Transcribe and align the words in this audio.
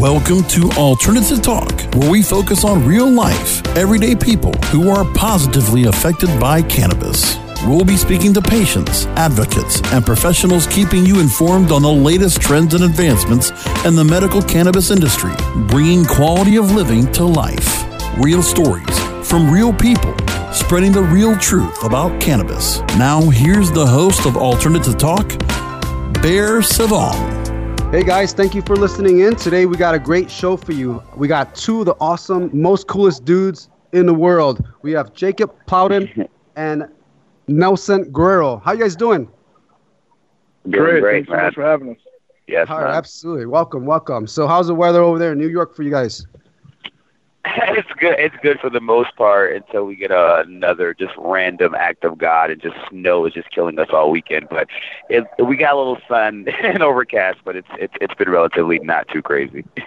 Welcome 0.00 0.44
to 0.50 0.70
Alternative 0.76 1.42
Talk, 1.42 1.72
where 1.96 2.08
we 2.08 2.22
focus 2.22 2.64
on 2.64 2.86
real 2.86 3.10
life, 3.10 3.66
everyday 3.76 4.14
people 4.14 4.52
who 4.66 4.90
are 4.90 5.04
positively 5.14 5.86
affected 5.86 6.28
by 6.38 6.62
cannabis. 6.62 7.36
We'll 7.66 7.84
be 7.84 7.96
speaking 7.96 8.32
to 8.34 8.40
patients, 8.40 9.06
advocates, 9.16 9.82
and 9.92 10.06
professionals 10.06 10.68
keeping 10.68 11.04
you 11.04 11.18
informed 11.18 11.72
on 11.72 11.82
the 11.82 11.90
latest 11.90 12.40
trends 12.40 12.74
and 12.74 12.84
advancements 12.84 13.50
in 13.84 13.96
the 13.96 14.04
medical 14.04 14.40
cannabis 14.40 14.92
industry, 14.92 15.32
bringing 15.66 16.04
quality 16.04 16.58
of 16.58 16.70
living 16.70 17.10
to 17.14 17.24
life. 17.24 17.84
Real 18.18 18.40
stories 18.40 19.00
from 19.28 19.50
real 19.50 19.72
people, 19.72 20.14
spreading 20.52 20.92
the 20.92 21.02
real 21.02 21.36
truth 21.38 21.82
about 21.82 22.20
cannabis. 22.20 22.78
Now, 22.96 23.20
here's 23.30 23.72
the 23.72 23.86
host 23.86 24.26
of 24.26 24.36
Alternative 24.36 24.96
Talk, 24.96 25.36
Bear 26.22 26.62
Savon. 26.62 27.37
Hey 27.90 28.04
guys, 28.04 28.34
thank 28.34 28.54
you 28.54 28.60
for 28.60 28.76
listening 28.76 29.20
in. 29.20 29.34
Today 29.34 29.64
we 29.64 29.78
got 29.78 29.94
a 29.94 29.98
great 29.98 30.30
show 30.30 30.58
for 30.58 30.72
you. 30.72 31.02
We 31.16 31.26
got 31.26 31.54
two 31.54 31.80
of 31.80 31.86
the 31.86 31.96
awesome, 32.02 32.50
most 32.52 32.86
coolest 32.86 33.24
dudes 33.24 33.70
in 33.92 34.04
the 34.04 34.12
world. 34.12 34.62
We 34.82 34.92
have 34.92 35.14
Jacob 35.14 35.54
Plowden 35.66 36.28
and 36.56 36.86
Nelson 37.46 38.10
Guerrero. 38.12 38.58
How 38.58 38.72
you 38.72 38.80
guys 38.80 38.94
doing? 38.94 39.26
Doing 40.68 40.84
Great. 40.84 41.00
great, 41.00 41.26
Thanks 41.26 41.28
so 41.30 41.44
much 41.46 41.54
for 41.54 41.62
having 41.62 41.90
us. 41.92 41.96
Yes, 42.46 42.66
All 42.68 42.82
right, 42.82 42.94
absolutely. 42.94 43.46
Welcome, 43.46 43.86
welcome. 43.86 44.26
So 44.26 44.46
how's 44.46 44.66
the 44.66 44.74
weather 44.74 45.00
over 45.02 45.18
there 45.18 45.32
in 45.32 45.38
New 45.38 45.48
York 45.48 45.74
for 45.74 45.82
you 45.82 45.90
guys? 45.90 46.26
it's 47.76 47.88
good. 47.98 48.18
It's 48.18 48.36
good 48.42 48.58
for 48.60 48.70
the 48.70 48.80
most 48.80 49.14
part 49.16 49.54
until 49.54 49.84
we 49.84 49.96
get 49.96 50.10
uh, 50.10 50.42
another 50.46 50.94
just 50.94 51.12
random 51.18 51.74
act 51.74 52.04
of 52.04 52.18
God 52.18 52.50
and 52.50 52.60
just 52.60 52.76
snow 52.90 53.26
is 53.26 53.32
just 53.34 53.50
killing 53.50 53.78
us 53.78 53.88
all 53.92 54.10
weekend. 54.10 54.48
But 54.48 54.68
it, 55.08 55.24
we 55.38 55.56
got 55.56 55.74
a 55.74 55.78
little 55.78 55.98
sun 56.08 56.46
and 56.62 56.82
overcast, 56.82 57.38
but 57.44 57.56
it's 57.56 57.68
it's 57.78 57.94
it's 58.00 58.14
been 58.14 58.30
relatively 58.30 58.78
not 58.80 59.08
too 59.08 59.22
crazy. 59.22 59.64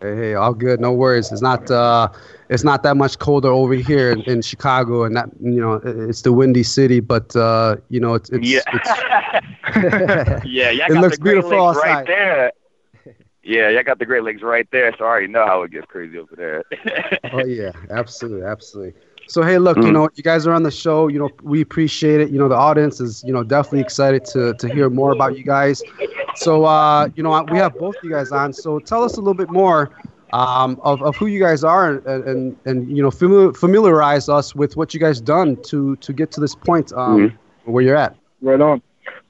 Hey, 0.00 0.16
hey, 0.16 0.34
all 0.34 0.52
good. 0.52 0.80
No 0.80 0.92
worries. 0.92 1.30
It's 1.30 1.42
not 1.42 1.70
uh 1.70 2.08
it's 2.48 2.64
not 2.64 2.82
that 2.82 2.96
much 2.96 3.18
colder 3.18 3.50
over 3.50 3.74
here 3.74 4.10
in, 4.10 4.20
in 4.22 4.42
Chicago 4.42 5.04
and 5.04 5.16
that 5.16 5.28
you 5.40 5.60
know, 5.60 5.74
it's 5.84 6.22
the 6.22 6.32
windy 6.32 6.64
city, 6.64 7.00
but 7.00 7.34
uh, 7.36 7.76
you 7.88 8.00
know, 8.00 8.14
it's 8.14 8.28
it's, 8.30 8.46
yeah, 8.48 8.60
it's 8.72 8.90
yeah. 10.44 10.70
Y'all 10.70 10.88
It 10.88 10.94
got 10.94 11.02
looks 11.02 11.18
beautiful 11.18 11.60
outside. 11.60 11.88
right 11.88 12.06
there. 12.06 12.52
Yeah, 13.42 13.68
y'all 13.70 13.82
got 13.82 13.98
the 13.98 14.06
Great 14.06 14.22
Lakes 14.22 14.42
right 14.42 14.68
there, 14.70 14.94
so 14.96 15.04
I 15.04 15.08
already 15.08 15.26
know 15.28 15.44
how 15.46 15.62
it 15.62 15.70
gets 15.72 15.86
crazy 15.86 16.18
over 16.18 16.34
there. 16.36 16.64
Oh 17.32 17.44
yeah, 17.44 17.72
absolutely, 17.90 18.46
absolutely. 18.46 19.00
So 19.26 19.42
hey, 19.42 19.58
look, 19.58 19.84
you 19.84 19.90
Mm. 19.90 19.92
know, 19.92 20.08
you 20.14 20.22
guys 20.22 20.46
are 20.46 20.52
on 20.52 20.62
the 20.62 20.70
show. 20.70 21.08
You 21.08 21.18
know, 21.18 21.30
we 21.42 21.60
appreciate 21.60 22.20
it. 22.20 22.30
You 22.30 22.38
know, 22.38 22.48
the 22.48 22.56
audience 22.56 23.00
is, 23.00 23.22
you 23.24 23.32
know, 23.32 23.42
definitely 23.42 23.80
excited 23.80 24.24
to 24.26 24.54
to 24.54 24.68
hear 24.68 24.88
more 24.90 25.12
about 25.12 25.36
you 25.36 25.44
guys. 25.44 25.82
So, 26.34 26.64
uh, 26.64 27.08
you 27.14 27.22
know, 27.22 27.42
we 27.44 27.58
have 27.58 27.76
both 27.78 27.96
you 28.02 28.10
guys 28.10 28.32
on. 28.32 28.52
So 28.52 28.78
tell 28.80 29.02
us 29.04 29.16
a 29.16 29.20
little 29.20 29.34
bit 29.34 29.48
more 29.50 29.90
um, 30.32 30.78
of 30.82 31.02
of 31.02 31.16
who 31.16 31.26
you 31.26 31.40
guys 31.40 31.62
are, 31.64 31.96
and 32.06 32.24
and, 32.24 32.56
and 32.66 32.96
you 32.96 33.02
know, 33.02 33.10
famili- 33.10 33.56
familiarize 33.56 34.28
us 34.28 34.54
with 34.54 34.76
what 34.76 34.92
you 34.94 35.00
guys 35.00 35.20
done 35.20 35.56
to 35.64 35.96
to 35.96 36.12
get 36.12 36.30
to 36.32 36.40
this 36.40 36.54
point 36.54 36.92
um, 36.92 37.28
Mhm. 37.28 37.38
where 37.64 37.82
you're 37.84 37.96
at. 37.96 38.16
Right 38.40 38.60
on. 38.60 38.82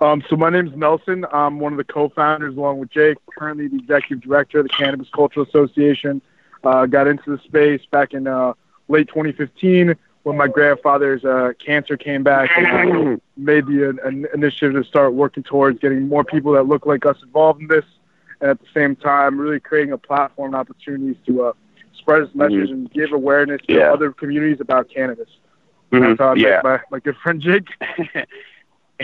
Um, 0.02 0.20
so 0.28 0.34
my 0.34 0.50
name 0.50 0.66
is 0.66 0.74
Nelson. 0.76 1.24
I'm 1.32 1.60
one 1.60 1.72
of 1.72 1.76
the 1.76 1.84
co-founders, 1.84 2.56
along 2.56 2.80
with 2.80 2.90
Jake. 2.90 3.18
Currently 3.38 3.68
the 3.68 3.76
executive 3.76 4.20
director 4.20 4.58
of 4.58 4.64
the 4.64 4.68
Cannabis 4.70 5.08
Cultural 5.14 5.46
Association. 5.46 6.20
Uh, 6.64 6.86
got 6.86 7.06
into 7.06 7.30
the 7.30 7.38
space 7.44 7.80
back 7.92 8.12
in 8.12 8.26
uh, 8.26 8.52
late 8.88 9.06
2015 9.08 9.94
when 10.24 10.36
my 10.36 10.48
grandfather's 10.48 11.24
uh, 11.24 11.52
cancer 11.64 11.96
came 11.96 12.22
back 12.24 12.50
and 12.56 12.66
uh, 12.66 13.16
made 13.36 13.66
the 13.66 13.88
uh, 13.90 14.08
an 14.08 14.26
initiative 14.34 14.74
to 14.74 14.88
start 14.88 15.12
working 15.14 15.42
towards 15.44 15.78
getting 15.78 16.08
more 16.08 16.24
people 16.24 16.52
that 16.52 16.64
look 16.64 16.84
like 16.84 17.06
us 17.06 17.16
involved 17.22 17.60
in 17.62 17.68
this, 17.68 17.84
and 18.40 18.50
at 18.50 18.60
the 18.60 18.66
same 18.74 18.96
time, 18.96 19.38
really 19.38 19.60
creating 19.60 19.92
a 19.92 19.98
platform 19.98 20.48
and 20.48 20.56
opportunities 20.56 21.16
to 21.26 21.44
uh, 21.44 21.52
spread 21.96 22.24
this 22.26 22.34
message 22.34 22.70
and 22.70 22.90
give 22.90 23.12
awareness 23.12 23.60
to 23.68 23.74
Yeah. 23.74 23.92
other 23.92 24.10
communities 24.12 24.60
about 24.60 24.88
cannabis. 24.88 25.28
Mhm, 25.92 26.00
That's 26.16 26.18
how 26.20 26.30
I 26.30 26.34
yeah. 26.34 26.48
met 26.48 26.64
my, 26.64 26.80
my 26.90 26.98
good 27.00 27.16
friend 27.18 27.40
Jake. 27.40 27.68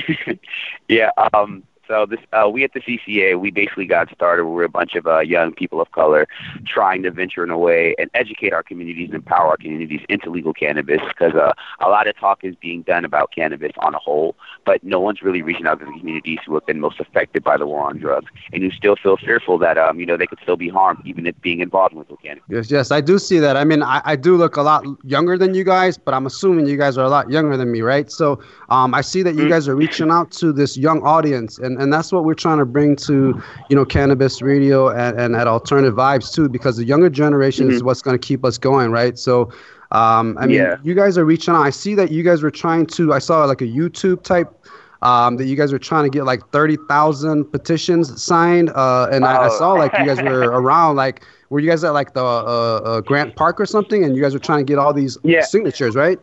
yeah. 0.89 1.11
Um. 1.33 1.65
So 1.89 2.07
this, 2.07 2.21
uh, 2.33 2.49
we 2.51 2.65
at 2.65 2.73
the 2.75 2.81
CCA, 2.81 3.35
we 3.35 3.51
basically 3.51 3.87
got 3.87 4.11
started. 4.13 4.45
We're 4.47 4.65
a 4.65 4.69
bunch 4.69 4.95
of 4.95 5.07
uh, 5.07 5.21
young 5.21 5.53
people 5.53 5.81
of 5.81 5.91
color 5.93 6.27
trying 6.67 7.03
to 7.05 7.11
venture 7.11 7.43
in 7.43 7.51
a 7.51 7.59
way 7.59 7.95
and 7.99 8.11
educate 8.15 8.53
our 8.53 8.63
communities 8.63 9.07
and 9.09 9.17
empower 9.17 9.49
our 9.49 9.57
communities 9.57 10.01
into 10.09 10.31
legal 10.31 10.53
cannabis 10.53 11.01
because 11.09 11.35
uh, 11.35 11.53
a 11.81 11.89
lot 11.89 12.07
of 12.07 12.17
talk 12.19 12.41
is 12.45 12.55
being 12.57 12.83
done 12.83 13.05
about 13.05 13.33
cannabis 13.35 13.73
on 13.79 13.95
a 13.95 13.99
whole, 13.99 14.37
but 14.67 14.83
no 14.85 15.01
one's 15.01 15.23
really 15.23 15.43
reaching 15.43 15.67
out 15.67 15.81
to 15.81 15.87
the 15.87 15.93
communities 15.99 16.39
who 16.47 16.55
have 16.55 16.67
been 16.67 16.81
most 16.81 17.01
affected 17.01 17.43
by 17.43 17.57
the 17.57 17.67
war 17.67 17.85
on 17.89 17.99
drugs 17.99 18.31
and 18.53 18.63
who 18.63 18.71
still 18.71 18.97
feel 18.97 19.17
fearful 19.17 19.59
that 19.59 19.79
um, 19.79 19.99
you 19.99 20.07
know 20.07 20.17
they 20.17 20.27
could 20.27 20.39
still 20.43 20.57
be 20.57 20.69
harmed 20.69 21.01
even 21.05 21.27
if 21.27 21.41
being 21.41 21.61
involved 21.61 21.93
in 21.95 21.99
legal 22.01 22.17
cannabis. 22.19 22.45
Yes, 22.49 22.71
yes, 22.71 22.91
I 22.91 23.01
do 23.01 23.19
see 23.19 23.39
that. 23.39 23.57
I 23.57 23.65
mean, 23.65 23.83
I, 23.83 24.01
I 24.05 24.17
do 24.17 24.37
look 24.37 24.57
a 24.57 24.63
lot 24.63 24.85
younger 25.05 25.37
than 25.39 25.55
you 25.55 25.65
guys, 25.65 25.97
but 25.99 26.15
I'm 26.15 26.27
assuming 26.27 26.67
you 26.67 26.77
guys 26.77 26.97
are 26.99 27.05
a 27.05 27.09
lot 27.09 27.31
younger 27.31 27.57
than 27.57 27.71
me, 27.73 27.81
right? 27.83 28.11
So 28.11 28.41
um, 28.69 28.95
I 28.95 29.01
see 29.03 29.23
that 29.23 29.35
you 29.35 29.47
Mhm. 29.47 29.49
guys 29.49 29.69
are 29.69 29.77
reaching 29.77 30.11
out 30.11 30.31
to 30.33 30.53
this 30.53 30.77
young 30.77 31.03
audience, 31.03 31.59
and, 31.59 31.78
and 31.79 31.93
that's 31.93 32.13
what 32.13 32.25
we're 32.25 32.35
trying 32.35 32.59
to 32.59 32.65
bring 32.67 32.97
to, 32.97 33.41
you 33.69 33.77
know, 33.77 33.85
cannabis 33.85 34.43
radio 34.43 34.89
and, 34.91 35.19
and 35.21 35.37
at 35.37 35.47
alternative 35.47 35.95
vibes 35.95 36.33
too, 36.35 36.49
because 36.49 36.77
the 36.77 36.85
younger 36.85 37.09
generation 37.11 37.71
is 37.71 37.83
what's 37.83 38.03
going 38.03 38.19
to 38.19 38.27
keep 38.27 38.45
us 38.45 38.59
going, 38.59 38.91
right? 38.91 39.19
So, 39.19 39.51
um, 39.93 40.37
I 40.39 40.47
mean, 40.47 40.57
Yeah. 40.57 40.77
you 40.83 40.95
guys 40.95 41.17
are 41.19 41.25
reaching 41.25 41.55
out. 41.55 41.63
I 41.63 41.71
see 41.71 41.95
that 41.95 42.11
you 42.11 42.23
guys 42.23 42.43
were 42.43 42.51
trying 42.51 42.87
to. 42.87 43.13
I 43.13 43.19
saw 43.19 43.45
like 43.45 43.63
a 43.63 43.67
YouTube 43.67 44.23
type. 44.23 44.53
Um, 45.01 45.37
that 45.37 45.45
you 45.45 45.55
guys 45.55 45.73
were 45.73 45.79
trying 45.79 46.03
to 46.03 46.11
get 46.11 46.25
like 46.25 46.43
thirty 46.51 46.77
thousand 46.89 47.45
petitions 47.53 48.21
signed, 48.21 48.71
uh, 48.71 49.07
and 49.13 49.25
I, 49.25 49.45
I 49.45 49.47
Oh. 49.47 49.57
saw 49.57 49.73
like 49.75 49.97
you 49.97 50.05
guys 50.05 50.21
were 50.21 50.47
around. 50.61 50.97
Like, 50.97 51.25
were 51.51 51.61
you 51.61 51.71
guys 51.71 51.85
at 51.85 51.91
like 51.91 52.15
the 52.15 52.25
uh, 52.25 52.81
uh, 52.85 53.01
Grant 53.03 53.37
Park 53.37 53.61
or 53.61 53.67
something? 53.67 54.03
And 54.03 54.17
you 54.17 54.23
guys 54.23 54.33
were 54.35 54.41
trying 54.41 54.59
to 54.59 54.65
get 54.65 54.77
all 54.77 54.93
these 54.93 55.17
Yeah. 55.23 55.43
signatures, 55.43 55.95
right? 55.95 56.19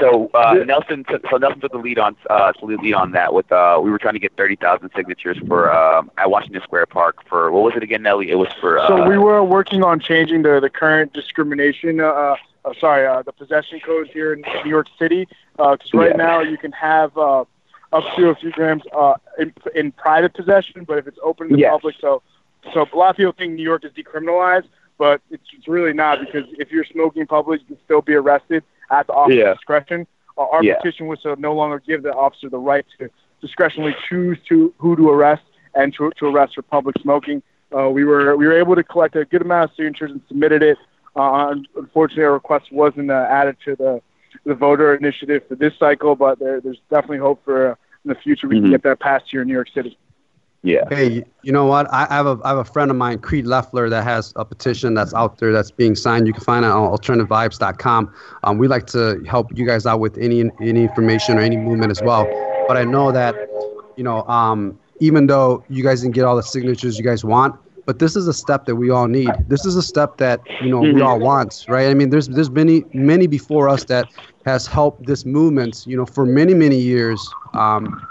So 0.00 0.30
uh. 0.34 0.54
Nelson, 0.66 1.04
took, 1.04 1.22
so 1.30 1.36
Nelson 1.36 1.60
took 1.60 1.72
the 1.72 1.78
lead 1.78 1.98
on 1.98 2.16
uh, 2.30 2.52
lead 2.62 2.94
on 2.94 3.12
that. 3.12 3.32
With 3.32 3.50
uh, 3.52 3.80
we 3.82 3.90
were 3.90 3.98
trying 3.98 4.14
to 4.14 4.20
get 4.20 4.36
thirty 4.36 4.56
thousand 4.56 4.90
signatures 4.96 5.38
for 5.46 5.72
um, 5.72 6.10
at 6.18 6.30
Washington 6.30 6.62
Square 6.62 6.86
Park 6.86 7.16
for 7.28 7.50
what 7.52 7.62
was 7.62 7.74
it 7.76 7.82
again, 7.82 8.02
Nelly? 8.02 8.30
It 8.30 8.36
was 8.36 8.48
for 8.60 8.78
uh, 8.78 8.88
So 8.88 9.08
we 9.08 9.18
were 9.18 9.42
working 9.42 9.82
on 9.82 10.00
changing 10.00 10.42
the, 10.42 10.60
the 10.60 10.70
current 10.70 11.12
discrimination, 11.12 12.00
uh, 12.00 12.36
uh, 12.64 12.72
sorry, 12.80 13.06
uh, 13.06 13.22
the 13.22 13.32
possession 13.32 13.80
codes 13.80 14.10
here 14.12 14.32
in 14.32 14.42
New 14.64 14.70
York 14.70 14.88
City. 14.98 15.28
Because 15.56 15.92
right 15.94 16.10
Yeah. 16.10 16.16
now 16.16 16.40
you 16.40 16.56
can 16.58 16.72
have 16.72 17.16
uh, 17.16 17.44
up 17.92 18.04
to 18.16 18.30
a 18.30 18.34
few 18.34 18.50
grams 18.52 18.82
uh, 18.96 19.14
in, 19.38 19.52
in 19.74 19.92
private 19.92 20.34
possession, 20.34 20.84
but 20.84 20.98
if 20.98 21.06
it's 21.06 21.18
open 21.22 21.48
to 21.48 21.54
the 21.54 21.60
Yes. 21.60 21.70
public, 21.70 21.96
so 22.00 22.22
so 22.74 22.86
a 22.92 22.96
lot 22.96 23.10
of 23.10 23.16
people 23.16 23.32
think 23.32 23.54
New 23.54 23.62
York 23.62 23.84
is 23.84 23.92
decriminalized, 23.92 24.66
but 24.98 25.20
it's, 25.30 25.44
it's 25.56 25.68
really 25.68 25.92
not 25.92 26.18
because 26.20 26.44
if 26.58 26.70
you're 26.72 26.84
smoking 26.84 27.20
in 27.22 27.26
public, 27.26 27.60
you 27.60 27.66
can 27.66 27.84
still 27.84 28.02
be 28.02 28.14
arrested 28.14 28.64
at 28.90 29.06
the 29.06 29.12
officer's 29.12 29.38
Yeah. 29.38 29.54
discretion. 29.54 30.06
Uh, 30.36 30.46
our 30.50 30.62
Yeah. 30.62 30.76
petition 30.76 31.06
was 31.06 31.20
to 31.22 31.36
no 31.36 31.52
longer 31.54 31.80
give 31.80 32.02
the 32.02 32.12
officer 32.14 32.48
the 32.48 32.58
right 32.58 32.84
to 32.98 33.08
discretionally 33.42 33.94
choose 34.08 34.38
to 34.48 34.72
who 34.78 34.96
to 34.96 35.10
arrest 35.10 35.42
and 35.74 35.92
to, 35.94 36.10
to 36.18 36.26
arrest 36.26 36.54
for 36.54 36.62
public 36.62 36.96
smoking. 37.00 37.42
Uh, 37.76 37.88
we 37.90 38.04
were 38.04 38.36
we 38.36 38.46
were 38.46 38.52
able 38.54 38.74
to 38.74 38.82
collect 38.82 39.14
a 39.16 39.24
good 39.24 39.42
amount 39.42 39.70
of 39.70 39.76
signatures 39.76 40.10
and 40.10 40.20
submitted 40.28 40.62
it. 40.62 40.78
Uh, 41.16 41.54
unfortunately, 41.76 42.24
our 42.24 42.32
request 42.32 42.72
wasn't 42.72 43.10
uh, 43.10 43.26
added 43.28 43.56
to 43.64 43.76
the 43.76 44.00
the 44.44 44.54
voter 44.54 44.94
initiative 44.94 45.42
for 45.48 45.54
this 45.56 45.74
cycle, 45.78 46.14
but 46.14 46.38
there, 46.38 46.60
there's 46.60 46.80
definitely 46.90 47.18
hope 47.18 47.42
for 47.44 47.72
uh, 47.72 47.74
in 48.04 48.08
the 48.10 48.14
future 48.14 48.46
we 48.48 48.56
Mhm. 48.56 48.62
can 48.62 48.70
get 48.70 48.82
that 48.82 49.00
passed 49.00 49.26
here 49.30 49.42
in 49.42 49.48
New 49.48 49.54
York 49.54 49.68
City. 49.74 49.98
Yeah. 50.62 50.84
Hey, 50.88 51.24
you 51.42 51.52
know 51.52 51.66
what? 51.66 51.86
I 51.92 52.06
I 52.10 52.14
have 52.14 52.26
a 52.26 52.38
I 52.44 52.48
have 52.50 52.58
a 52.58 52.64
friend 52.64 52.90
of 52.90 52.96
mine, 52.96 53.18
Creed 53.18 53.46
Leffler, 53.46 53.88
that 53.90 54.04
has 54.04 54.32
a 54.36 54.44
petition 54.44 54.94
that's 54.94 55.14
out 55.14 55.38
there 55.38 55.52
that's 55.52 55.70
being 55.70 55.94
signed. 55.94 56.26
You 56.26 56.32
can 56.32 56.42
find 56.44 56.64
it 56.64 56.70
on 56.70 56.90
alternativevibes.com. 56.90 58.12
Um, 58.44 58.58
we 58.58 58.68
like 58.68 58.86
to 58.88 59.22
help 59.28 59.50
you 59.56 59.66
guys 59.66 59.86
out 59.86 60.00
with 60.00 60.16
any 60.18 60.50
any 60.60 60.82
information 60.82 61.38
or 61.38 61.42
any 61.42 61.56
movement 61.56 61.90
as 61.90 62.02
well. 62.02 62.26
But 62.66 62.76
I 62.76 62.84
know 62.84 63.12
that, 63.12 63.36
you 63.96 64.04
know, 64.04 64.22
um, 64.24 64.78
even 65.00 65.26
though 65.26 65.64
you 65.68 65.82
guys 65.82 66.02
didn't 66.02 66.14
get 66.14 66.24
all 66.24 66.36
the 66.36 66.42
signatures 66.42 66.98
you 66.98 67.04
guys 67.04 67.24
want, 67.24 67.54
but 67.86 67.98
this 67.98 68.16
is 68.16 68.26
a 68.28 68.32
step 68.34 68.64
that 68.66 68.76
we 68.76 68.90
all 68.90 69.08
need. 69.08 69.36
This 69.48 69.64
is 69.66 69.76
a 69.76 69.82
step 69.82 70.16
that 70.18 70.46
you 70.58 70.68
know 70.68 70.82
we 70.82 71.00
Mhm. 71.00 71.06
all 71.06 71.20
want, 71.20 71.64
right? 71.68 71.88
I 71.90 71.94
mean, 71.94 72.10
there's 72.10 72.28
there's 72.28 72.50
many 72.50 72.84
many 72.94 73.26
before 73.26 73.68
us 73.68 73.84
that 73.84 74.10
has 74.46 74.66
helped 74.66 75.06
this 75.06 75.24
movement, 75.26 75.84
you 75.86 75.96
know, 75.96 76.06
for 76.06 76.24
many 76.26 76.54
many 76.54 76.78
years. 76.78 77.36
Um, 77.54 78.07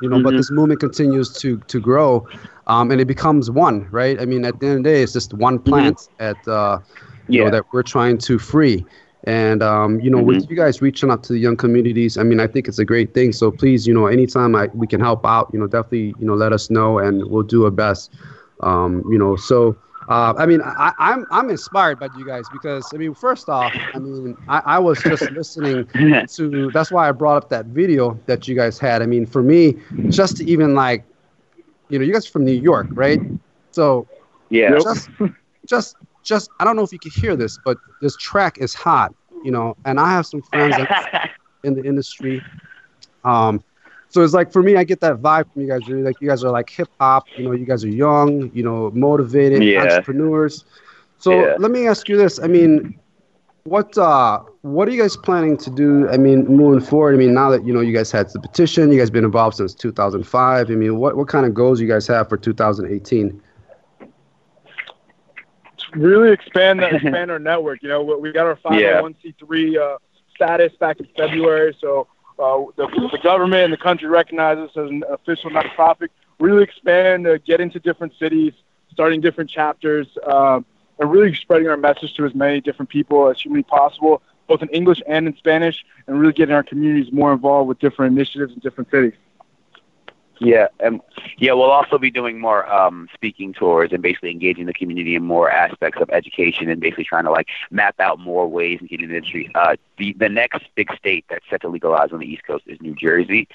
you 0.00 0.08
know, 0.08 0.18
but 0.20 0.36
Mhm. 0.36 0.36
this 0.36 0.50
movement 0.50 0.80
continues 0.80 1.38
to 1.38 1.58
to 1.68 1.80
grow, 1.80 2.26
um, 2.66 2.90
and 2.90 3.00
it 3.00 3.06
becomes 3.06 3.50
one, 3.50 3.88
right? 3.90 4.20
I 4.20 4.26
mean, 4.26 4.44
at 4.44 4.60
the 4.60 4.66
end 4.68 4.78
of 4.78 4.84
the 4.84 4.90
day, 4.90 5.02
it's 5.02 5.12
just 5.12 5.34
one 5.34 5.58
plant 5.58 6.08
at 6.18 6.46
uh, 6.48 6.80
you 7.28 7.38
Yeah. 7.38 7.44
know 7.44 7.50
that 7.50 7.64
we're 7.72 7.82
trying 7.82 8.18
to 8.18 8.38
free. 8.38 8.86
And 9.24 9.62
um, 9.62 10.00
you 10.00 10.10
know, 10.10 10.20
with 10.20 10.48
you 10.48 10.56
guys 10.56 10.80
reaching 10.80 11.10
out 11.10 11.22
to 11.24 11.32
the 11.32 11.38
young 11.38 11.56
communities, 11.56 12.16
I 12.16 12.22
mean, 12.22 12.40
I 12.40 12.46
think 12.46 12.68
it's 12.68 12.78
a 12.78 12.84
great 12.84 13.14
thing. 13.14 13.32
So 13.32 13.50
please, 13.50 13.86
you 13.86 13.94
know, 13.94 14.06
anytime 14.06 14.54
I, 14.56 14.68
we 14.74 14.86
can 14.86 15.00
help 15.00 15.26
out, 15.26 15.50
you 15.52 15.58
know, 15.58 15.66
definitely, 15.66 16.14
you 16.18 16.26
know, 16.26 16.34
let 16.34 16.52
us 16.52 16.70
know, 16.70 16.98
and 16.98 17.24
we'll 17.28 17.42
do 17.42 17.64
our 17.64 17.70
best. 17.70 18.12
Um, 18.60 19.02
you 19.10 19.18
know, 19.18 19.36
so 19.36 19.76
uh, 20.10 20.34
I 20.36 20.46
mean, 20.46 20.60
I, 20.62 20.92
I'm 20.98 21.24
I'm 21.30 21.50
inspired 21.50 22.00
by 22.00 22.08
you 22.16 22.24
guys 22.26 22.48
because 22.50 22.92
I 22.92 22.98
mean, 22.98 23.14
first 23.14 23.48
off, 23.48 23.72
I 23.94 23.98
mean, 24.00 24.36
I, 24.48 24.62
I 24.66 24.78
was 24.78 25.00
just 25.02 25.30
listening 25.30 25.86
to. 26.32 26.70
That's 26.72 26.90
why 26.90 27.08
I 27.08 27.12
brought 27.12 27.36
up 27.36 27.48
that 27.50 27.66
video 27.66 28.18
that 28.26 28.48
you 28.48 28.56
guys 28.56 28.78
had. 28.78 29.02
I 29.02 29.06
mean, 29.06 29.24
for 29.24 29.42
me, 29.42 29.76
just 30.08 30.38
to 30.38 30.44
even 30.44 30.74
like, 30.74 31.04
you 31.88 31.98
know, 31.98 32.04
you 32.04 32.12
guys 32.12 32.26
are 32.26 32.30
from 32.30 32.44
New 32.44 32.52
York, 32.52 32.88
right? 32.92 33.20
So 33.70 34.08
Yeah. 34.50 34.78
Just, 34.82 35.10
just, 35.66 35.96
just. 36.24 36.50
I 36.58 36.64
don't 36.64 36.76
know 36.76 36.82
if 36.82 36.92
you 36.92 36.98
can 36.98 37.12
hear 37.12 37.36
this, 37.36 37.58
but 37.64 37.78
this 38.00 38.16
track 38.16 38.58
is 38.58 38.74
hot. 38.74 39.14
You 39.44 39.52
know, 39.52 39.76
and 39.84 40.00
I 40.00 40.10
have 40.10 40.26
some 40.26 40.42
friends 40.42 40.76
in 41.62 41.74
the 41.74 41.84
industry. 41.84 42.42
Um, 43.24 43.62
so 44.10 44.22
it's 44.22 44.34
like 44.34 44.52
for 44.52 44.62
me, 44.62 44.76
I 44.76 44.84
get 44.84 45.00
that 45.00 45.16
vibe 45.18 45.52
from 45.52 45.62
you 45.62 45.68
guys. 45.68 45.88
Really, 45.88 46.02
like 46.04 46.20
you 46.20 46.28
guys 46.28 46.44
are 46.44 46.50
like 46.50 46.70
hip 46.70 46.90
hop. 47.00 47.28
You 47.36 47.44
know, 47.44 47.52
you 47.52 47.66
guys 47.66 47.84
are 47.84 47.88
young. 47.88 48.50
You 48.54 48.64
know, 48.64 48.90
motivated 48.94 49.62
Yeah. 49.62 49.80
entrepreneurs. 49.80 50.64
So 51.18 51.30
Yeah. 51.36 51.56
let 51.58 51.70
me 51.72 51.86
ask 51.88 52.08
you 52.08 52.16
this. 52.16 52.40
I 52.40 52.48
mean, 52.48 52.94
what 53.64 53.96
uh, 53.98 54.40
what 54.62 54.88
are 54.88 54.92
you 54.92 55.00
guys 55.00 55.16
planning 55.16 55.56
to 55.58 55.70
do? 55.70 56.08
I 56.08 56.16
mean, 56.18 56.46
moving 56.46 56.80
forward. 56.80 57.14
I 57.14 57.18
mean, 57.18 57.34
now 57.34 57.50
that 57.50 57.64
you 57.66 57.72
know 57.72 57.80
you 57.80 57.94
guys 57.94 58.10
had 58.10 58.28
the 58.32 58.40
petition, 58.40 58.90
you 58.92 58.98
guys 58.98 59.10
been 59.10 59.24
involved 59.24 59.56
since 59.56 59.74
2005. 59.74 60.70
I 60.70 60.74
mean, 60.74 60.96
what 60.98 61.16
what 61.16 61.28
kind 61.28 61.46
of 61.46 61.54
goals 61.54 61.80
you 61.80 61.88
guys 61.88 62.06
have 62.08 62.28
for 62.28 62.36
2018? 62.36 63.40
really 65.94 66.32
expand 66.32 66.82
that 66.82 66.92
expand 66.94 67.30
our 67.30 67.38
network. 67.38 67.82
You 67.82 67.88
know, 67.88 68.02
we- 68.02 68.16
we 68.16 68.32
got 68.32 68.46
our 68.46 68.56
Yeah. 68.68 69.02
501c3 69.02 69.76
uh, 69.76 69.98
status 70.34 70.72
back 70.78 71.00
in 71.00 71.06
February, 71.16 71.76
so 71.80 72.06
uh, 72.38 72.64
the, 72.76 72.86
the 73.12 73.18
government 73.22 73.64
and 73.64 73.72
the 73.72 73.76
country 73.76 74.08
recognize 74.08 74.58
us 74.58 74.70
as 74.76 74.88
an 74.88 75.04
official 75.08 75.50
nonprofit. 75.50 76.08
Really 76.38 76.62
expand, 76.62 77.26
uh, 77.26 77.38
get 77.38 77.60
into 77.60 77.78
different 77.80 78.14
cities, 78.18 78.52
starting 78.92 79.20
different 79.20 79.50
chapters, 79.50 80.06
uh, 80.26 80.60
and 80.98 81.10
really 81.10 81.34
spreading 81.34 81.68
our 81.68 81.76
message 81.76 82.14
to 82.14 82.24
as 82.24 82.34
many 82.34 82.60
different 82.60 82.88
people 82.88 83.28
as 83.28 83.40
humanly 83.40 83.62
possible, 83.62 84.22
both 84.48 84.62
in 84.62 84.68
English 84.70 85.02
and 85.06 85.26
in 85.26 85.36
Spanish, 85.36 85.84
and 86.06 86.20
really 86.20 86.32
getting 86.32 86.54
our 86.54 86.62
communities 86.62 87.12
more 87.12 87.32
involved 87.32 87.68
with 87.68 87.78
different 87.78 88.16
initiatives 88.16 88.52
in 88.52 88.58
different 88.60 88.90
cities. 88.90 89.14
Yeah, 90.40 90.68
and 90.80 91.02
yeah, 91.36 91.52
we'll 91.52 91.70
also 91.70 91.98
be 91.98 92.10
doing 92.10 92.40
more 92.40 92.66
um, 92.72 93.10
speaking 93.12 93.52
tours 93.52 93.90
and 93.92 94.02
basically 94.02 94.30
engaging 94.30 94.64
the 94.64 94.72
community 94.72 95.14
in 95.14 95.22
more 95.22 95.50
aspects 95.50 96.00
of 96.00 96.08
education 96.08 96.70
and 96.70 96.80
basically 96.80 97.04
trying 97.04 97.24
to 97.24 97.30
like 97.30 97.48
map 97.70 98.00
out 98.00 98.18
more 98.18 98.48
ways 98.48 98.78
in 98.80 98.86
getting 98.86 99.10
the 99.10 99.16
industry. 99.16 99.50
Uh, 99.54 99.76
the 99.98 100.14
the 100.14 100.30
next 100.30 100.62
big 100.76 100.90
state 100.96 101.26
that's 101.28 101.44
set 101.50 101.60
to 101.60 101.68
legalize 101.68 102.10
on 102.10 102.20
the 102.20 102.26
East 102.26 102.46
Coast 102.46 102.64
is 102.66 102.80
New 102.80 102.94
Jersey, 102.94 103.48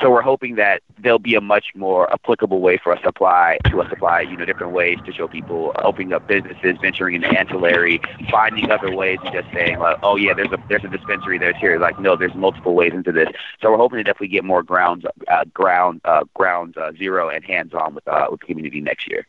so 0.00 0.12
we're 0.12 0.22
hoping 0.22 0.54
that 0.54 0.80
there'll 1.00 1.18
be 1.18 1.34
a 1.34 1.40
much 1.40 1.72
more 1.74 2.10
applicable 2.12 2.60
way 2.60 2.78
for 2.78 2.92
us 2.92 3.02
to 3.02 3.08
apply 3.08 3.58
to 3.64 3.82
us 3.82 3.88
apply 3.90 4.20
you 4.20 4.36
know 4.36 4.44
different 4.44 4.72
ways 4.72 4.98
to 5.06 5.12
show 5.12 5.26
people 5.26 5.72
opening 5.82 6.12
up 6.12 6.28
businesses, 6.28 6.76
venturing 6.80 7.16
into 7.16 7.26
ancillary, 7.36 8.00
finding 8.30 8.70
other 8.70 8.94
ways 8.94 9.18
and 9.24 9.32
just 9.32 9.52
saying 9.52 9.80
like, 9.80 9.98
oh 10.04 10.14
yeah, 10.14 10.34
there's 10.34 10.52
a 10.52 10.62
there's 10.68 10.84
a 10.84 10.88
dispensary 10.88 11.36
there's 11.36 11.56
here. 11.56 11.80
Like 11.80 11.98
no, 11.98 12.14
there's 12.14 12.34
multiple 12.36 12.76
ways 12.76 12.92
into 12.94 13.10
this. 13.10 13.28
So 13.60 13.72
we're 13.72 13.76
hoping 13.76 13.96
to 13.96 14.04
definitely 14.04 14.28
get 14.28 14.44
more 14.44 14.62
grounds 14.62 15.04
uh, 15.26 15.44
ground 15.52 16.00
uh, 16.04 16.22
ground 16.34 16.76
uh, 16.76 16.92
zero 16.98 17.28
and 17.28 17.44
hands 17.44 17.72
on 17.74 17.94
with 17.94 18.06
uh, 18.08 18.26
with 18.30 18.40
the 18.40 18.46
community 18.46 18.80
next 18.80 19.08
year. 19.08 19.26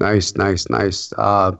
Nice, 0.00 0.34
nice, 0.36 0.68
nice. 0.68 1.12
Uh, 1.18 1.52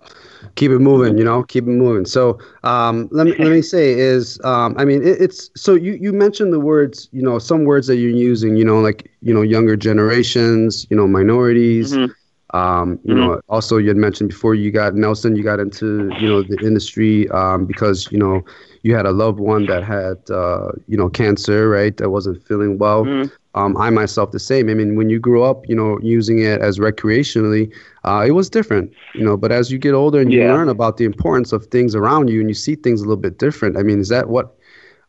keep 0.57 0.71
it 0.71 0.79
moving, 0.79 1.17
you 1.19 1.25
know, 1.25 1.43
keep 1.43 1.65
it 1.65 1.71
moving. 1.71 2.05
So, 2.05 2.39
um, 2.65 3.09
let 3.13 3.27
me 3.27 3.35
let 3.39 3.51
me 3.53 3.63
say 3.63 3.93
is, 3.93 4.41
um, 4.45 4.75
I 4.79 4.85
mean, 4.85 5.03
it, 5.03 5.21
it's 5.21 5.51
so 5.57 5.75
you 5.75 5.93
you 6.01 6.13
mentioned 6.13 6.53
the 6.53 6.59
words, 6.61 7.09
you 7.13 7.23
know, 7.23 7.39
some 7.39 7.65
words 7.65 7.87
that 7.89 7.97
you're 7.97 8.11
using, 8.11 8.57
you 8.57 8.65
know, 8.65 8.81
like 8.81 9.11
you 9.23 9.33
know, 9.35 9.43
younger 9.43 9.77
generations, 9.77 10.87
you 10.91 10.97
know, 10.97 11.07
minorities. 11.07 11.97
Mhm. 11.97 12.11
Um, 12.53 12.99
you 13.05 13.15
know, 13.15 13.41
also 13.49 13.77
you 13.79 13.89
had 13.89 13.97
mentioned 13.97 14.31
before 14.31 14.55
you 14.55 14.71
got 14.71 14.95
Nelson, 14.95 15.37
you 15.37 15.43
got 15.43 15.61
into 15.61 16.15
you 16.19 16.29
know 16.29 16.43
the 16.43 16.59
industry 16.65 17.29
um, 17.31 17.67
because 17.67 18.11
you 18.11 18.19
know 18.19 18.43
you 18.83 18.95
had 18.95 19.07
a 19.07 19.13
loved 19.13 19.39
one 19.41 19.67
that 19.67 19.83
had 19.85 20.19
uh, 20.31 20.73
you 20.87 20.97
know 20.97 21.09
cancer, 21.09 21.69
right? 21.69 21.97
That 21.97 22.11
wasn't 22.11 22.43
feeling 22.47 22.79
well. 22.79 23.07
Mhm. 23.07 23.31
Um, 23.55 23.77
I 23.77 23.91
myself 23.91 24.31
the 24.33 24.39
same. 24.41 24.69
I 24.69 24.75
mean, 24.75 24.97
when 24.97 25.09
you 25.11 25.19
grew 25.19 25.43
up, 25.43 25.69
you 25.69 25.75
know, 25.75 25.99
using 26.03 26.39
it 26.41 26.61
as 26.61 26.79
recreationally, 26.79 27.73
uh, 28.05 28.25
it 28.27 28.33
was 28.33 28.49
different, 28.49 28.91
you 29.15 29.25
know. 29.25 29.37
But 29.37 29.53
as 29.53 29.71
you 29.71 29.79
get 29.79 29.95
older 29.95 30.21
and 30.21 30.33
you 30.33 30.41
Yeah. 30.41 30.47
learn 30.47 30.69
about 30.69 30.97
the 30.97 31.05
importance 31.05 31.53
of 31.53 31.67
things 31.67 31.95
around 31.95 32.29
you 32.29 32.41
and 32.41 32.49
you 32.49 32.55
see 32.55 32.75
things 32.75 33.01
a 33.01 33.05
little 33.05 33.21
bit 33.23 33.39
different, 33.39 33.77
I 33.77 33.83
mean, 33.83 34.01
is 34.01 34.09
that 34.09 34.29
what, 34.29 34.55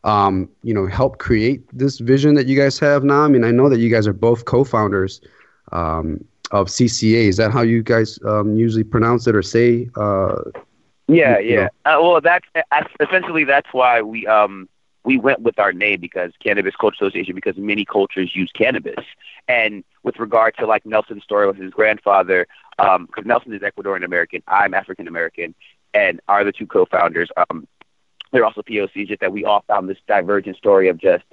um, 0.04 0.48
you 0.62 0.74
know, 0.74 0.86
helped 0.86 1.18
create 1.18 1.62
this 1.72 1.98
vision 1.98 2.34
that 2.34 2.46
you 2.46 2.56
guys 2.56 2.78
have 2.78 3.04
now? 3.04 3.22
I 3.22 3.28
mean, 3.28 3.44
I 3.44 3.50
know 3.50 3.68
that 3.68 3.78
you 3.78 3.90
guys 3.90 4.06
are 4.06 4.12
both 4.12 4.44
co-founders 4.44 5.20
um, 5.72 6.24
of 6.52 6.70
CCA. 6.70 7.28
Is 7.28 7.36
that 7.36 7.50
how 7.52 7.62
you 7.62 7.82
guys 7.82 8.18
um, 8.26 8.56
usually 8.56 8.84
pronounce 8.84 9.26
it 9.26 9.34
or 9.34 9.42
say? 9.42 9.88
Uh, 9.96 10.34
Yeah, 11.08 11.38
you 11.46 11.54
yeah. 11.54 11.68
Uh, 11.84 11.98
well, 12.00 12.20
that's 12.20 12.46
that's- 12.54 12.90
essentially 13.00 13.44
that's 13.44 13.68
why 13.72 14.02
we 14.02 14.26
um 14.26 14.68
we 15.06 15.18
went 15.18 15.40
with 15.40 15.60
our 15.60 15.72
name 15.72 16.00
because 16.00 16.32
Cannabis 16.42 16.74
Culture 16.74 16.96
Association 16.96 17.36
because 17.36 17.56
many 17.56 17.84
cultures 17.84 18.34
use 18.34 18.50
cannabis, 18.52 19.04
and 19.46 19.84
with 20.02 20.18
regard 20.18 20.56
to 20.58 20.66
like 20.66 20.84
Nelson's 20.84 21.22
story 21.22 21.46
with 21.46 21.56
his 21.56 21.70
grandfather, 21.70 22.48
um, 22.80 23.06
because 23.06 23.24
Nelson 23.24 23.54
is 23.54 23.62
Ecuadorian 23.62 24.04
American, 24.04 24.42
I'm 24.48 24.74
African 24.74 25.06
American, 25.06 25.54
and 25.94 26.20
are 26.26 26.42
the 26.42 26.50
two 26.50 26.66
co-founders. 26.66 27.30
Um, 27.36 27.68
they're 28.32 28.44
also 28.44 28.62
POCs. 28.62 29.06
Just 29.06 29.20
that 29.20 29.32
we 29.32 29.44
all 29.44 29.62
found 29.68 29.88
this 29.88 29.98
divergent 30.08 30.56
story 30.56 30.88
of 30.88 30.98
just 30.98 31.24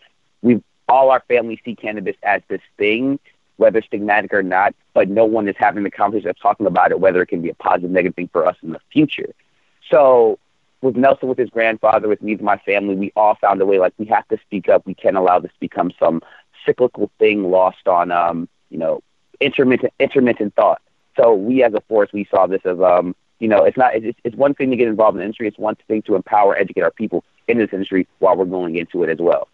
we 0.43 0.61
all 0.87 1.09
our 1.09 1.23
families 1.27 1.57
see 1.65 1.75
cannabis 1.75 2.15
as 2.21 2.43
this 2.49 2.61
thing, 2.77 3.19
whether 3.57 3.81
stigmatic 3.81 4.33
or 4.33 4.43
not, 4.43 4.75
but 4.93 5.09
no 5.09 5.25
one 5.25 5.47
is 5.47 5.55
having 5.57 5.83
the 5.83 5.89
conversation 5.89 6.29
of 6.29 6.39
talking 6.39 6.67
about 6.67 6.91
it, 6.91 6.99
whether 6.99 7.23
it 7.23 7.27
can 7.27 7.41
be 7.41 7.49
a 7.49 7.55
positive, 7.55 7.89
negative 7.89 8.15
thing 8.15 8.29
for 8.31 8.45
us 8.45 8.55
in 8.61 8.71
the 8.71 8.79
future. 8.91 9.33
So 9.91 10.37
with 10.83 10.95
Nelson, 10.95 11.29
with 11.29 11.37
his 11.37 11.49
grandfather, 11.49 12.07
with 12.07 12.21
me, 12.21 12.33
with 12.33 12.41
my 12.41 12.57
family, 12.57 12.95
we 12.95 13.11
all 13.15 13.35
found 13.35 13.61
a 13.61 13.65
way. 13.65 13.79
Like 13.79 13.93
we 13.97 14.05
have 14.07 14.27
to 14.27 14.37
speak 14.45 14.69
up. 14.69 14.85
We 14.85 14.93
can't 14.93 15.17
allow 15.17 15.39
this 15.39 15.51
to 15.51 15.59
become 15.59 15.91
some 15.99 16.21
cyclical 16.65 17.09
thing 17.19 17.49
lost 17.49 17.87
on, 17.87 18.11
um, 18.11 18.47
you 18.69 18.77
know, 18.77 19.01
intermittent 19.39 19.93
intermittent 19.99 20.55
thought. 20.55 20.81
So 21.17 21.33
we, 21.33 21.63
as 21.63 21.73
a 21.73 21.81
force, 21.81 22.09
we 22.13 22.27
saw 22.29 22.47
this 22.47 22.61
as, 22.65 22.79
um, 22.79 23.15
you 23.39 23.47
know, 23.47 23.63
it's 23.63 23.77
not. 23.77 23.95
It's, 23.95 24.17
it's 24.23 24.35
one 24.35 24.53
thing 24.53 24.71
to 24.71 24.77
get 24.77 24.87
involved 24.87 25.15
in 25.15 25.19
the 25.19 25.25
industry. 25.25 25.47
It's 25.47 25.57
one 25.57 25.75
thing 25.87 26.01
to 26.03 26.15
empower, 26.15 26.55
educate 26.55 26.81
our 26.81 26.91
people 26.91 27.23
in 27.47 27.57
this 27.57 27.69
industry 27.73 28.07
while 28.19 28.35
we're 28.35 28.45
going 28.45 28.77
into 28.77 29.03
it 29.03 29.09
as 29.09 29.17
well. 29.19 29.47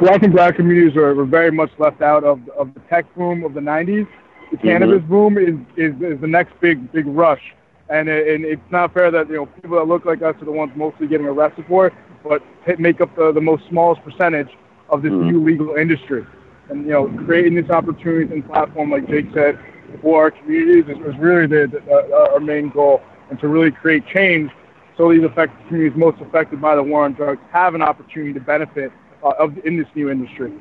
black 0.00 0.22
and 0.22 0.32
brown 0.32 0.52
communities 0.52 0.94
were, 0.94 1.14
were 1.14 1.24
very 1.24 1.50
much 1.50 1.70
left 1.78 2.02
out 2.02 2.24
of 2.24 2.40
of 2.50 2.74
the 2.74 2.80
tech 2.90 3.12
boom 3.14 3.44
of 3.44 3.54
the 3.54 3.60
90s. 3.60 4.08
The 4.50 4.58
cannabis 4.58 5.02
boom 5.08 5.38
is, 5.38 5.54
is 5.76 5.94
is 6.00 6.20
the 6.20 6.26
next 6.26 6.52
big 6.60 6.92
big 6.92 7.06
rush, 7.06 7.54
and 7.88 8.08
it, 8.08 8.28
and 8.34 8.44
it's 8.44 8.70
not 8.70 8.92
fair 8.94 9.10
that 9.10 9.28
you 9.28 9.36
know 9.36 9.46
people 9.46 9.76
that 9.78 9.86
look 9.86 10.04
like 10.04 10.22
us 10.22 10.34
are 10.40 10.44
the 10.44 10.52
ones 10.52 10.72
mostly 10.76 11.06
getting 11.06 11.26
arrested 11.26 11.64
for 11.68 11.86
it, 11.86 11.92
but 12.22 12.42
make 12.78 13.00
up 13.00 13.14
the, 13.16 13.32
the 13.32 13.40
most 13.40 13.62
smallest 13.68 14.02
percentage 14.02 14.48
of 14.88 15.02
this 15.02 15.12
Mhm. 15.12 15.20
new 15.20 15.42
legal 15.42 15.74
industry. 15.76 16.24
And 16.68 16.84
you 16.86 16.92
know, 16.92 17.06
creating 17.26 17.54
this 17.54 17.70
opportunities 17.70 18.32
and 18.32 18.44
platform, 18.46 18.90
like 18.90 19.08
Jake 19.08 19.26
said, 19.34 19.58
for 20.00 20.22
our 20.22 20.30
communities 20.30 20.84
is, 20.88 20.98
is 21.06 21.18
really 21.18 21.46
the, 21.46 21.68
the, 21.70 21.80
uh, 21.92 22.32
our 22.32 22.40
main 22.40 22.70
goal, 22.70 23.00
and 23.30 23.38
to 23.40 23.48
really 23.48 23.70
create 23.70 24.04
change 24.14 24.50
so 24.96 25.10
these 25.12 25.24
affected 25.24 25.58
communities 25.68 25.98
most 25.98 26.20
affected 26.20 26.60
by 26.60 26.74
the 26.74 26.82
war 26.82 27.04
on 27.04 27.12
drugs 27.12 27.40
have 27.52 27.74
an 27.74 27.82
opportunity 27.82 28.32
to 28.32 28.40
benefit 28.40 28.92
uh, 29.24 29.30
of 29.38 29.56
in 29.64 29.76
this 29.76 29.86
new 29.94 30.10
industry. 30.10 30.52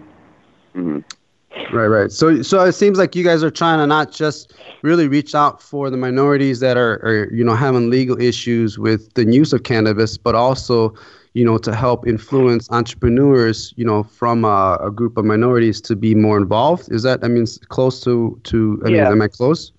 hmm 0.74 1.00
Right, 1.70 1.88
right. 1.88 2.12
So, 2.12 2.42
so 2.42 2.64
it 2.66 2.74
seems 2.74 2.98
like 2.98 3.16
you 3.16 3.24
guys 3.24 3.44
are 3.44 3.50
trying 3.50 3.80
to 3.80 3.88
not 3.88 4.12
just 4.12 4.54
really 4.82 5.08
reach 5.08 5.34
out 5.34 5.62
for 5.62 5.90
the 5.90 5.98
minorities 5.98 6.60
that 6.60 6.78
are, 6.78 6.94
are, 7.04 7.34
you 7.34 7.44
know, 7.44 7.56
having 7.56 7.90
legal 7.90 8.20
issues 8.20 8.78
with 8.78 9.14
the 9.14 9.26
use 9.26 9.54
of 9.54 9.64
cannabis, 9.64 10.18
but 10.18 10.36
also, 10.36 10.94
you 11.34 11.44
know, 11.44 11.58
to 11.58 11.74
help 11.74 12.08
influence 12.08 12.70
entrepreneurs, 12.72 13.74
you 13.78 13.86
know, 13.86 14.04
from 14.04 14.46
a, 14.46 14.78
a 14.82 14.92
group 14.92 15.18
of 15.18 15.26
minorities 15.26 15.82
to 15.82 15.96
be 15.96 16.14
more 16.16 16.38
involved. 16.38 16.92
Is 16.92 17.04
that, 17.04 17.24
I 17.24 17.28
mean, 17.28 17.46
close 17.70 18.02
to, 18.04 18.40
to, 18.44 18.82
I 18.86 18.90
Yeah. 18.90 18.96
mean, 19.04 19.12
am 19.12 19.22
I 19.22 19.28
close? 19.28 19.72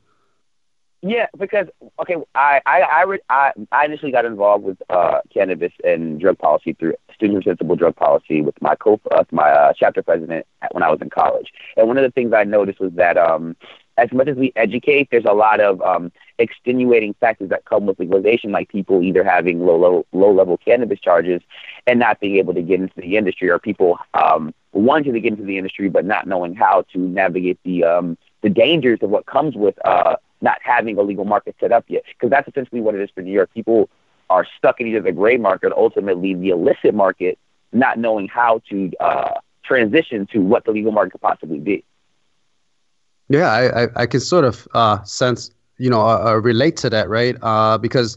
Yeah, 1.02 1.26
because 1.38 1.66
okay, 2.00 2.16
I 2.35 2.61
I 2.64 2.81
I, 2.81 3.02
re- 3.04 3.19
I, 3.28 3.52
I 3.71 3.85
initially 3.85 4.11
got 4.11 4.25
involved 4.25 4.64
with 4.64 4.78
uh, 4.88 5.21
cannabis 5.33 5.73
and 5.85 6.19
drug 6.21 6.38
policy 6.38 6.73
through 6.75 6.95
Students 7.14 7.44
for 7.44 7.50
Sensible 7.50 7.76
Drug 7.76 7.97
Policy 7.97 8.40
with 8.42 8.61
my 8.61 8.75
co 8.75 9.00
uh, 9.11 9.25
my 9.30 9.50
uh, 9.50 9.73
chapter 9.76 10.02
president 10.02 10.47
when 10.73 10.83
I 10.83 10.90
was 10.90 11.00
in 11.00 11.11
college. 11.11 11.52
And 11.76 11.87
one 11.87 11.99
of 11.99 12.02
the 12.02 12.11
things 12.11 12.33
I 12.33 12.44
noticed 12.44 12.80
was 12.80 12.92
that 12.94 13.16
um, 13.16 13.56
as 13.97 14.12
much 14.12 14.28
as 14.28 14.37
we 14.37 14.52
educate, 14.56 15.09
there's 15.11 15.25
a 15.25 15.33
lot 15.33 15.61
of 15.61 15.80
um, 15.83 16.11
extenuating 16.38 17.14
factors 17.21 17.50
that 17.50 17.64
come 17.64 17.87
with 17.87 17.99
legalization, 17.99 18.50
like 18.50 18.68
people 18.68 19.02
either 19.02 19.23
having 19.23 19.64
low 19.64 19.76
low 19.76 20.06
low 20.12 20.33
level 20.33 20.56
cannabis 20.56 21.00
charges 21.00 21.40
and 21.87 21.99
not 21.99 22.21
being 22.21 22.37
able 22.37 22.54
to 22.54 22.62
get 22.62 22.80
into 22.80 22.94
the 22.97 23.16
industry, 23.16 23.49
or 23.49 23.59
people 23.59 23.99
um, 24.14 24.52
wanting 24.73 25.12
to 25.12 25.21
get 25.21 25.33
into 25.33 25.44
the 25.44 25.59
industry 25.59 25.88
but 25.88 26.04
not 26.04 26.26
knowing 26.26 26.54
how 26.54 26.85
to 26.92 26.99
navigate 26.99 27.59
the 27.64 27.85
um, 27.85 28.18
the 28.42 28.50
dangers 28.50 28.99
of 29.02 29.11
what 29.11 29.26
comes 29.26 29.54
with 29.54 29.75
uh, 29.87 30.16
not 30.40 30.59
having 30.62 30.99
a 30.99 31.02
legal 31.02 31.25
market 31.25 31.54
set 31.61 31.73
up 31.73 31.85
yet. 31.88 32.02
Because 32.09 32.30
that's 32.30 32.49
essentially 32.49 32.80
what 32.80 32.94
it 32.94 33.00
is 33.00 33.11
for 33.14 33.23
New 33.23 33.33
York. 33.33 33.50
People 33.54 33.88
are 34.31 34.47
stuck 34.59 34.81
in 34.81 34.87
either 34.87 35.00
the 35.00 35.12
gray 35.12 35.37
market 35.37 35.73
ultimately 35.76 36.35
the 36.35 36.50
illicit 36.50 36.95
market, 36.95 37.38
not 37.73 37.99
knowing 37.99 38.28
how 38.28 38.61
to 38.71 38.90
uh, 39.00 39.33
transition 39.64 40.26
to 40.33 40.38
what 40.38 40.64
the 40.64 40.71
legal 40.71 40.93
market 40.93 41.12
could 41.12 41.21
possibly 41.21 41.59
be. 41.59 41.85
Yeah, 43.28 43.50
I, 43.50 43.85
I, 43.85 43.88
I 43.97 44.07
can 44.07 44.21
sort 44.21 44.45
of 44.45 44.69
uh, 44.75 45.02
sense, 45.04 45.50
you 45.78 45.88
know, 45.90 46.02
uh, 46.02 46.25
uh, 46.26 46.35
relate 46.35 46.76
to 46.78 46.90
that, 46.90 47.09
right? 47.09 47.37
Uh, 47.40 47.78
because 47.78 48.16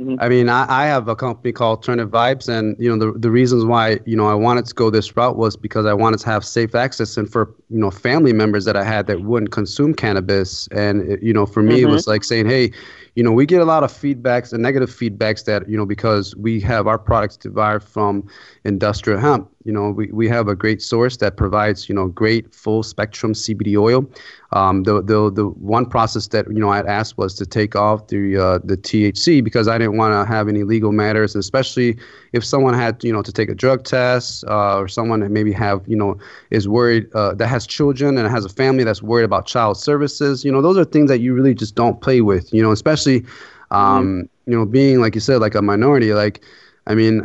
Mm-hmm. 0.00 0.14
I 0.18 0.28
mean, 0.30 0.48
I, 0.48 0.64
I, 0.66 0.86
have 0.86 1.08
a 1.08 1.14
company 1.14 1.52
called 1.52 1.78
Alternative 1.80 2.10
Vibes, 2.10 2.48
and 2.48 2.74
you 2.78 2.88
know 2.88 3.12
the 3.12 3.18
the 3.18 3.30
reasons 3.30 3.66
why 3.66 4.00
you 4.06 4.16
know 4.16 4.28
I 4.28 4.34
wanted 4.34 4.64
to 4.64 4.74
go 4.74 4.88
this 4.88 5.14
route 5.14 5.36
was 5.36 5.56
because 5.56 5.84
I 5.84 5.92
wanted 5.92 6.20
to 6.20 6.26
have 6.26 6.42
safe 6.42 6.74
access, 6.74 7.18
and 7.18 7.30
for 7.30 7.54
you 7.68 7.78
know 7.78 7.90
family 7.90 8.32
members 8.32 8.64
that 8.64 8.76
I 8.76 8.82
had 8.82 9.06
that 9.08 9.20
wouldn't 9.20 9.52
consume 9.52 9.92
cannabis, 9.92 10.68
and 10.68 11.02
it, 11.02 11.22
you 11.22 11.34
know 11.34 11.44
for 11.44 11.62
me 11.62 11.80
mm-hmm. 11.80 11.90
it 11.90 11.92
was 11.92 12.06
like 12.06 12.24
saying, 12.24 12.46
hey, 12.46 12.72
you 13.14 13.22
know, 13.22 13.32
we 13.32 13.44
get 13.44 13.60
a 13.60 13.64
lot 13.64 13.82
of 13.82 13.92
feedbacks 13.92 14.52
and 14.52 14.62
negative 14.62 14.90
feedbacks 14.90 15.44
that, 15.44 15.68
you 15.68 15.76
know, 15.76 15.86
because 15.86 16.34
we 16.36 16.60
have 16.60 16.86
our 16.86 16.98
products 16.98 17.36
derived 17.36 17.86
from 17.86 18.26
industrial 18.64 19.18
hemp, 19.18 19.50
you 19.64 19.72
know, 19.72 19.90
we, 19.90 20.06
we 20.12 20.28
have 20.28 20.48
a 20.48 20.54
great 20.54 20.80
source 20.80 21.16
that 21.18 21.36
provides, 21.36 21.88
you 21.88 21.94
know, 21.94 22.06
great 22.06 22.54
full 22.54 22.82
spectrum 22.82 23.32
CBD 23.32 23.76
oil. 23.76 24.08
Um, 24.52 24.82
the, 24.82 25.00
the, 25.00 25.30
the 25.30 25.46
one 25.46 25.86
process 25.86 26.26
that, 26.28 26.46
you 26.48 26.58
know, 26.58 26.70
I'd 26.70 26.86
asked 26.86 27.16
was 27.16 27.34
to 27.34 27.46
take 27.46 27.76
off 27.76 28.08
the, 28.08 28.36
uh, 28.36 28.58
the 28.64 28.76
THC 28.76 29.44
because 29.44 29.68
I 29.68 29.78
didn't 29.78 29.96
want 29.96 30.12
to 30.12 30.30
have 30.32 30.48
any 30.48 30.64
legal 30.64 30.90
matters, 30.90 31.36
especially 31.36 31.96
if 32.32 32.44
someone 32.44 32.74
had, 32.74 33.02
you 33.04 33.12
know, 33.12 33.22
to 33.22 33.32
take 33.32 33.48
a 33.48 33.54
drug 33.54 33.84
test 33.84 34.44
uh, 34.48 34.78
or 34.78 34.88
someone 34.88 35.20
that 35.20 35.30
maybe 35.30 35.52
have, 35.52 35.82
you 35.86 35.96
know, 35.96 36.18
is 36.50 36.66
worried 36.66 37.06
uh, 37.14 37.34
that 37.34 37.46
has 37.46 37.64
children 37.66 38.18
and 38.18 38.26
has 38.28 38.44
a 38.44 38.48
family 38.48 38.82
that's 38.82 39.02
worried 39.02 39.24
about 39.24 39.46
child 39.46 39.76
services, 39.76 40.44
you 40.44 40.50
know, 40.50 40.60
those 40.60 40.76
are 40.76 40.84
things 40.84 41.08
that 41.10 41.20
you 41.20 41.32
really 41.32 41.54
just 41.54 41.76
don't 41.76 42.00
play 42.00 42.20
with, 42.20 42.52
you 42.52 42.62
know, 42.62 42.72
especially, 42.72 43.24
um, 43.70 44.24
mm-hmm. 44.24 44.50
you 44.50 44.58
know, 44.58 44.66
being, 44.66 45.00
like 45.00 45.14
you 45.14 45.20
said, 45.20 45.40
like 45.40 45.54
a 45.54 45.62
minority, 45.62 46.12
like, 46.12 46.42
I 46.88 46.96
mean, 46.96 47.22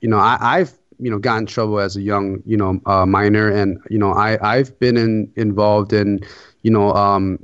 you 0.00 0.08
know, 0.08 0.18
I, 0.18 0.36
I've, 0.40 0.72
you 0.98 1.10
know, 1.10 1.18
got 1.18 1.38
in 1.38 1.46
trouble 1.46 1.80
as 1.80 1.96
a 1.96 2.02
young, 2.02 2.42
you 2.46 2.56
know, 2.56 2.80
uh, 2.86 3.06
minor, 3.06 3.50
and 3.50 3.78
you 3.90 3.98
know, 3.98 4.12
I 4.12 4.38
I've 4.42 4.78
been 4.78 4.96
in 4.96 5.30
involved 5.36 5.92
in, 5.92 6.20
you 6.64 6.70
know, 6.70 6.92
um, 6.94 7.38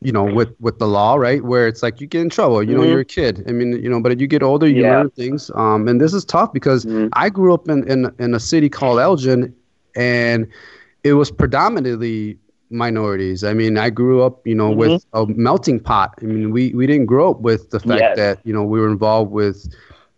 you 0.00 0.10
know, 0.10 0.24
with 0.24 0.54
with 0.60 0.78
the 0.78 0.88
law, 0.88 1.14
right? 1.14 1.44
Where 1.44 1.68
it's 1.68 1.82
like 1.82 2.00
you 2.00 2.06
get 2.06 2.22
in 2.22 2.30
trouble. 2.30 2.62
You 2.62 2.74
know, 2.74 2.80
mm-hmm. 2.80 2.90
you're 2.90 3.00
a 3.00 3.04
kid. 3.04 3.44
I 3.48 3.52
mean, 3.52 3.72
you 3.80 3.88
know, 3.88 4.00
but 4.00 4.18
you 4.18 4.26
get 4.26 4.42
older, 4.42 4.66
you 4.66 4.82
yeah. 4.82 4.96
learn 4.96 5.10
things. 5.10 5.50
Um, 5.54 5.86
and 5.86 6.00
this 6.00 6.12
is 6.12 6.24
tough 6.24 6.52
because 6.52 6.84
mm-hmm. 6.84 7.08
I 7.12 7.28
grew 7.28 7.54
up 7.54 7.68
in, 7.68 7.88
in 7.88 8.12
in 8.18 8.34
a 8.34 8.40
city 8.40 8.68
called 8.68 8.98
Elgin, 8.98 9.54
and 9.94 10.48
it 11.04 11.12
was 11.12 11.30
predominantly 11.30 12.38
minorities. 12.70 13.44
I 13.44 13.54
mean, 13.54 13.78
I 13.78 13.90
grew 13.90 14.22
up, 14.22 14.44
you 14.46 14.54
know, 14.54 14.70
mm-hmm. 14.70 14.80
with 14.80 15.06
a 15.12 15.26
melting 15.26 15.80
pot. 15.80 16.14
I 16.20 16.24
mean, 16.24 16.50
we 16.50 16.72
we 16.74 16.86
didn't 16.86 17.06
grow 17.06 17.30
up 17.30 17.40
with 17.40 17.70
the 17.70 17.80
fact 17.80 18.00
yes. 18.00 18.16
that 18.16 18.40
you 18.44 18.52
know 18.52 18.64
we 18.64 18.80
were 18.80 18.90
involved 18.90 19.30
with 19.30 19.68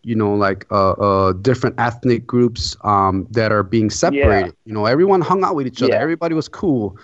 you 0.09 0.14
know, 0.14 0.35
like 0.35 0.64
uh, 0.71 0.92
uh, 0.92 1.33
different 1.35 1.78
ethnic 1.78 2.26
groups 2.26 2.76
um, 2.83 3.26
that 3.30 3.52
are 3.52 3.62
being 3.62 3.90
separated. 3.90 4.47
Yeah. 4.47 4.52
You 4.64 4.73
know, 4.73 4.87
everyone 4.87 5.21
hung 5.21 5.45
out 5.45 5.54
with 5.54 5.66
each 5.66 5.83
other. 5.83 5.92
Yeah. 5.92 6.00
Everybody 6.00 6.35
was 6.35 6.49
cool. 6.49 6.97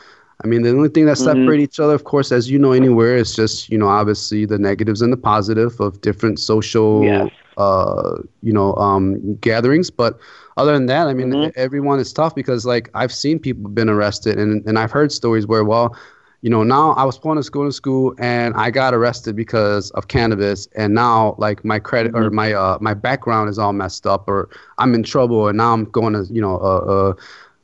I 0.42 0.46
mean, 0.46 0.62
the 0.62 0.70
only 0.70 0.88
thing 0.88 1.06
that 1.06 1.16
mm-hmm. 1.16 1.60
each 1.60 1.78
other, 1.78 1.94
of 1.94 2.04
course, 2.04 2.32
as 2.32 2.50
you 2.50 2.58
know, 2.58 2.72
anywhere 2.72 3.16
is 3.16 3.34
just 3.34 3.70
you 3.70 3.78
know, 3.78 3.88
obviously 3.88 4.44
the 4.46 4.58
negatives 4.58 5.00
and 5.00 5.12
the 5.12 5.16
positive 5.16 5.78
of 5.80 6.00
different 6.00 6.38
social, 6.38 7.30
uh, 7.56 8.18
you 8.42 8.52
know, 8.52 8.74
um, 8.74 9.36
gatherings. 9.36 9.90
But 9.90 10.18
other 10.56 10.72
than 10.72 10.86
that, 10.86 11.06
I 11.06 11.14
mean, 11.14 11.30
mm-hmm. 11.30 11.50
everyone 11.56 12.00
is 12.00 12.12
tough 12.12 12.34
because 12.34 12.66
like 12.66 12.90
I've 12.94 13.12
seen 13.12 13.38
people 13.38 13.70
been 13.70 13.88
arrested, 13.88 14.38
and 14.38 14.66
and 14.66 14.78
I've 14.78 14.90
heard 14.90 15.12
stories 15.12 15.46
where 15.46 15.64
well, 15.64 15.96
you 16.42 16.50
know, 16.50 16.62
now 16.62 16.92
I 16.92 17.04
was 17.04 17.18
going 17.18 17.36
to 17.36 17.42
school 17.42 17.64
to 17.64 17.72
school 17.72 18.14
and 18.18 18.54
I 18.54 18.70
got 18.70 18.92
arrested 18.92 19.34
because 19.34 19.90
of 19.92 20.08
cannabis, 20.08 20.68
and 20.74 20.94
now 20.94 21.36
like 21.38 21.64
my 21.64 21.78
credit 21.78 22.12
mm-hmm. 22.12 22.24
or 22.26 22.30
my 22.30 22.52
uh 22.52 22.76
my 22.82 22.92
background 22.92 23.48
is 23.48 23.58
all 23.58 23.72
messed 23.72 24.06
up, 24.06 24.28
or 24.28 24.50
I'm 24.78 24.94
in 24.94 25.04
trouble, 25.04 25.48
and 25.48 25.56
now 25.56 25.72
I'm 25.72 25.86
going 25.86 26.12
to 26.12 26.26
you 26.30 26.42
know 26.42 26.58
uh, 26.58 27.14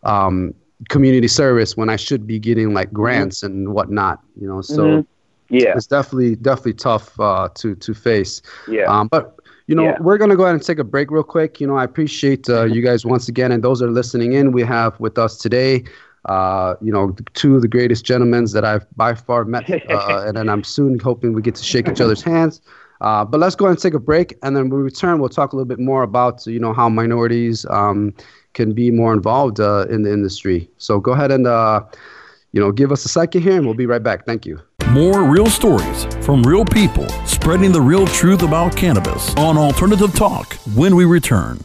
uh 0.04 0.08
um 0.08 0.54
community 0.88 1.28
service 1.28 1.76
when 1.76 1.90
I 1.90 1.96
should 1.96 2.26
be 2.26 2.38
getting 2.38 2.74
like 2.74 2.88
mm-hmm. 2.88 2.96
grants 2.96 3.42
mm-hmm. 3.42 3.52
and 3.52 3.74
whatnot, 3.74 4.20
you 4.40 4.48
know. 4.48 4.60
So 4.60 4.84
mm-hmm. 4.84 5.54
yeah, 5.54 5.74
it's 5.76 5.86
definitely 5.86 6.36
definitely 6.36 6.74
tough 6.74 7.18
uh, 7.20 7.48
to 7.56 7.74
to 7.74 7.94
face. 7.94 8.42
Yeah. 8.68 8.84
Um, 8.84 9.08
but 9.08 9.36
you 9.66 9.74
know, 9.74 9.84
yeah. 9.84 9.98
we're 10.00 10.18
gonna 10.18 10.36
go 10.36 10.44
ahead 10.44 10.54
and 10.54 10.64
take 10.64 10.78
a 10.78 10.84
break 10.84 11.10
real 11.10 11.22
quick. 11.22 11.60
You 11.60 11.66
know, 11.66 11.76
I 11.76 11.84
appreciate 11.84 12.48
uh, 12.48 12.64
you 12.64 12.82
guys 12.82 13.04
once 13.04 13.28
again, 13.28 13.52
and 13.52 13.62
those 13.62 13.82
are 13.82 13.90
listening 13.90 14.32
in. 14.32 14.52
We 14.52 14.62
have 14.62 14.98
with 14.98 15.18
us 15.18 15.36
today 15.36 15.84
uh, 16.26 16.74
you 16.82 16.92
know, 16.92 17.14
two 17.34 17.56
of 17.56 17.62
the 17.62 17.68
greatest 17.68 18.04
gentlemen 18.04 18.46
that 18.52 18.64
I've 18.64 18.86
by 18.96 19.14
far 19.14 19.44
met, 19.44 19.70
uh, 19.70 20.24
and 20.26 20.36
then 20.36 20.48
I'm 20.48 20.64
soon 20.64 20.98
hoping 20.98 21.32
we 21.32 21.42
get 21.42 21.54
to 21.54 21.64
shake 21.64 21.88
each 21.88 22.00
other's 22.00 22.22
hands. 22.22 22.60
Uh, 23.00 23.24
but 23.24 23.40
let's 23.40 23.56
go 23.56 23.64
ahead 23.64 23.76
and 23.76 23.82
take 23.82 23.94
a 23.94 23.98
break, 23.98 24.36
and 24.42 24.54
then 24.54 24.68
when 24.68 24.78
we 24.80 24.84
return, 24.84 25.18
we'll 25.18 25.30
talk 25.30 25.52
a 25.54 25.56
little 25.56 25.68
bit 25.68 25.78
more 25.78 26.02
about 26.02 26.46
you 26.46 26.60
know 26.60 26.74
how 26.74 26.88
minorities 26.88 27.64
um, 27.70 28.12
can 28.54 28.72
be 28.72 28.90
more 28.90 29.12
involved 29.12 29.60
uh, 29.60 29.86
in 29.90 30.02
the 30.02 30.12
industry. 30.12 30.68
So 30.78 31.00
go 31.00 31.12
ahead 31.12 31.30
and 31.30 31.46
uh, 31.46 31.82
you 32.52 32.60
know 32.60 32.72
give 32.72 32.92
us 32.92 33.04
a 33.04 33.08
second 33.08 33.42
here, 33.42 33.56
and 33.56 33.64
we'll 33.64 33.74
be 33.74 33.86
right 33.86 34.02
back. 34.02 34.26
Thank 34.26 34.46
you. 34.46 34.60
More 34.88 35.22
real 35.22 35.46
stories 35.46 36.04
from 36.24 36.42
real 36.42 36.64
people, 36.64 37.08
spreading 37.24 37.70
the 37.70 37.80
real 37.80 38.06
truth 38.08 38.42
about 38.42 38.76
cannabis 38.76 39.34
on 39.36 39.56
Alternative 39.56 40.12
Talk 40.14 40.54
when 40.74 40.96
we 40.96 41.04
return. 41.04 41.64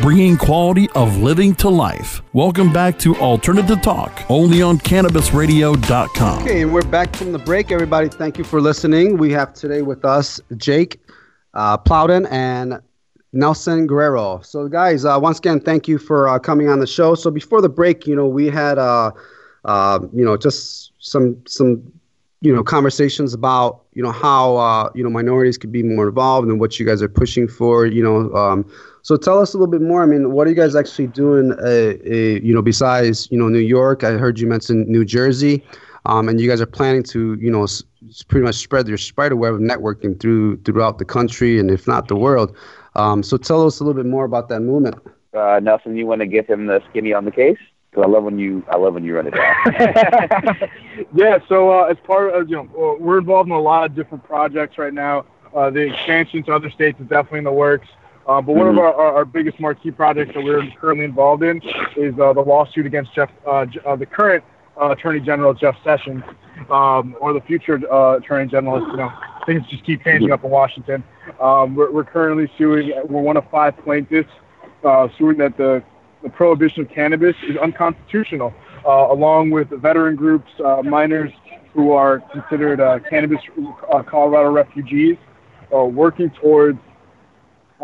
Bringing 0.00 0.36
quality 0.36 0.88
of 0.94 1.18
living 1.18 1.54
to 1.56 1.68
life. 1.68 2.22
Welcome 2.32 2.72
back 2.72 2.98
to 3.00 3.14
Alternative 3.16 3.80
Talk, 3.82 4.24
only 4.30 4.62
on 4.62 4.78
CannabisRadio.com. 4.78 6.42
Okay, 6.42 6.62
and 6.62 6.72
we're 6.72 6.82
back 6.82 7.14
from 7.14 7.32
the 7.32 7.38
break. 7.38 7.70
Everybody, 7.70 8.08
thank 8.08 8.38
you 8.38 8.44
for 8.44 8.60
listening. 8.60 9.18
We 9.18 9.30
have 9.32 9.52
today 9.52 9.82
with 9.82 10.04
us 10.04 10.40
Jake 10.56 11.00
uh, 11.52 11.76
Plowden 11.76 12.26
and 12.26 12.80
Nelson 13.32 13.86
Guerrero. 13.86 14.40
So, 14.42 14.68
guys, 14.68 15.04
uh, 15.04 15.18
once 15.20 15.38
again, 15.38 15.60
thank 15.60 15.86
you 15.86 15.98
for 15.98 16.28
uh, 16.28 16.38
coming 16.38 16.68
on 16.68 16.80
the 16.80 16.86
show. 16.86 17.14
So, 17.14 17.30
before 17.30 17.60
the 17.60 17.68
break, 17.68 18.06
you 18.06 18.16
know, 18.16 18.26
we 18.26 18.46
had, 18.46 18.78
uh, 18.78 19.12
uh, 19.66 20.00
you 20.14 20.24
know, 20.24 20.36
just 20.36 20.92
some 20.98 21.36
some 21.46 21.92
you 22.40 22.54
know 22.54 22.62
conversations 22.62 23.34
about 23.34 23.82
you 23.92 24.02
know 24.02 24.12
how 24.12 24.56
uh, 24.56 24.90
you 24.94 25.02
know 25.02 25.10
minorities 25.10 25.58
could 25.58 25.72
be 25.72 25.82
more 25.82 26.08
involved 26.08 26.48
and 26.48 26.58
what 26.60 26.78
you 26.78 26.86
guys 26.86 27.02
are 27.02 27.08
pushing 27.08 27.46
for. 27.48 27.86
You 27.86 28.02
know, 28.02 28.32
um, 28.34 28.70
so 29.02 29.16
tell 29.16 29.38
us 29.38 29.54
a 29.54 29.58
little 29.58 29.70
bit 29.70 29.82
more. 29.82 30.02
I 30.02 30.06
mean, 30.06 30.32
what 30.32 30.46
are 30.46 30.50
you 30.50 30.56
guys 30.56 30.74
actually 30.74 31.08
doing? 31.08 31.52
Uh, 31.52 31.94
uh, 32.06 32.10
you 32.42 32.54
know, 32.54 32.62
besides 32.62 33.28
you 33.30 33.38
know 33.38 33.48
New 33.48 33.58
York, 33.58 34.04
I 34.04 34.12
heard 34.12 34.38
you 34.38 34.46
mention 34.46 34.90
New 34.90 35.04
Jersey, 35.04 35.62
um, 36.06 36.28
and 36.28 36.40
you 36.40 36.48
guys 36.48 36.60
are 36.60 36.66
planning 36.66 37.02
to 37.04 37.34
you 37.40 37.50
know 37.50 37.64
s- 37.64 37.82
pretty 38.28 38.44
much 38.44 38.56
spread 38.56 38.88
your 38.88 38.98
spider 38.98 39.36
web 39.36 39.54
of 39.54 39.60
networking 39.60 40.18
through 40.18 40.56
throughout 40.62 40.98
the 40.98 41.04
country 41.04 41.58
and 41.58 41.70
if 41.70 41.86
not 41.86 42.08
the 42.08 42.16
world. 42.16 42.56
Um, 42.96 43.22
so 43.22 43.36
tell 43.36 43.66
us 43.66 43.80
a 43.80 43.84
little 43.84 44.02
bit 44.02 44.08
more 44.08 44.24
about 44.24 44.48
that 44.48 44.60
movement. 44.60 44.96
Uh, 45.32 45.60
Nelson, 45.62 45.96
you 45.96 46.06
want 46.06 46.20
to 46.20 46.26
give 46.26 46.46
him 46.46 46.66
the 46.66 46.80
skinny 46.90 47.12
on 47.12 47.24
the 47.24 47.30
case? 47.30 47.58
Because 47.90 48.04
I 48.04 48.08
love 48.08 48.24
when 48.24 48.38
you 48.38 48.64
I 48.70 48.76
love 48.76 48.94
when 48.94 49.04
you 49.04 49.16
run 49.16 49.26
it 49.26 49.34
down. 49.34 50.70
yeah. 51.14 51.38
So 51.48 51.70
uh, 51.70 51.84
as 51.84 51.96
part 52.04 52.34
of 52.34 52.48
you 52.48 52.56
know 52.56 52.96
we're 53.00 53.18
involved 53.18 53.48
in 53.48 53.52
a 53.54 53.60
lot 53.60 53.84
of 53.84 53.96
different 53.96 54.24
projects 54.24 54.78
right 54.78 54.94
now. 54.94 55.26
Uh, 55.54 55.70
the 55.70 55.80
expansion 55.80 56.44
to 56.44 56.54
other 56.54 56.70
states 56.70 57.00
is 57.00 57.08
definitely 57.08 57.38
in 57.38 57.44
the 57.44 57.52
works. 57.52 57.88
Uh, 58.26 58.40
but 58.40 58.54
one 58.54 58.66
mm-hmm. 58.66 58.78
of 58.78 58.84
our, 58.84 58.94
our, 58.94 59.14
our, 59.16 59.24
biggest 59.24 59.58
marquee 59.58 59.90
projects 59.90 60.32
that 60.34 60.44
we're 60.44 60.64
currently 60.80 61.04
involved 61.04 61.42
in 61.42 61.60
is 61.96 62.16
uh, 62.20 62.32
the 62.32 62.40
lawsuit 62.40 62.86
against 62.86 63.12
Jeff, 63.12 63.30
uh, 63.44 63.66
uh 63.84 63.96
the 63.96 64.06
current 64.06 64.44
uh, 64.80 64.90
Attorney 64.90 65.18
General 65.18 65.52
Jeff 65.52 65.74
Sessions, 65.82 66.22
um, 66.70 67.16
or 67.18 67.32
the 67.32 67.40
future 67.40 67.80
uh, 67.92 68.18
Attorney 68.18 68.48
General. 68.48 68.86
You 68.86 68.98
know, 68.98 69.12
things 69.46 69.66
just 69.68 69.84
keep 69.84 70.04
changing 70.04 70.30
up 70.30 70.44
in 70.44 70.50
Washington. 70.50 71.02
Um, 71.40 71.74
we're, 71.74 71.90
we're, 71.90 72.04
currently 72.04 72.48
suing. 72.56 72.92
We're 73.08 73.20
one 73.20 73.36
of 73.36 73.50
five 73.50 73.76
plaintiffs 73.78 74.30
suing 75.18 75.38
that 75.38 75.56
the 75.56 75.82
the 76.22 76.28
prohibition 76.28 76.82
of 76.82 76.90
cannabis 76.90 77.36
is 77.48 77.56
unconstitutional, 77.56 78.52
along 78.84 79.50
with 79.50 79.70
veteran 79.70 80.16
groups, 80.16 80.50
minors 80.84 81.32
who 81.72 81.92
are 81.92 82.20
considered 82.32 82.78
cannabis 83.08 83.40
Colorado 84.06 84.50
refugees, 84.50 85.16
working 85.70 86.30
towards 86.30 86.78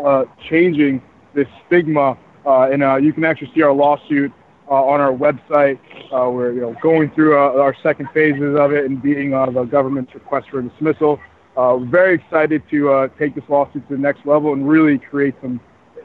uh, 0.03 0.25
changing 0.49 1.01
this 1.33 1.47
stigma. 1.65 2.17
Uh, 2.45 2.69
and 2.71 2.83
uh, 2.83 2.95
you 2.95 3.11
can 3.11 3.25
actually 3.25 3.51
see 3.53 3.61
our 3.61 3.73
lawsuit 3.73 4.31
uh, 4.69 4.73
on 4.73 5.01
our 5.01 5.11
website. 5.11 5.79
Uh, 6.11 6.29
we're 6.29 6.53
you 6.53 6.61
know 6.61 6.75
going 6.81 7.09
through 7.11 7.37
uh, 7.37 7.61
our 7.61 7.75
second 7.81 8.07
phases 8.13 8.57
of 8.57 8.71
it 8.71 8.85
and 8.85 9.01
beating 9.01 9.33
on 9.33 9.53
the 9.53 9.63
government's 9.63 10.13
request 10.13 10.49
for 10.49 10.61
dismissal. 10.61 11.19
we're 11.55 11.85
very 11.85 12.15
excited 12.15 12.61
to 12.69 13.09
take 13.17 13.35
this 13.35 13.43
lawsuit 13.49 13.87
to 13.87 13.95
the 13.95 13.99
next 13.99 14.25
level 14.25 14.53
and 14.53 14.67
really 14.67 14.97
create 14.97 15.35
some 15.41 15.59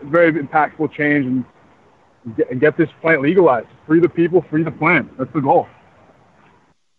very 0.04 0.32
impactful 0.32 0.90
change 0.92 1.26
and 1.26 1.44
and 2.50 2.60
get 2.60 2.76
this 2.76 2.88
plant 3.00 3.22
legalized. 3.22 3.68
Free 3.86 4.00
the 4.00 4.08
people, 4.08 4.42
free 4.42 4.62
the 4.62 4.70
plant. 4.70 5.16
That's 5.18 5.32
the 5.32 5.40
goal. 5.40 5.66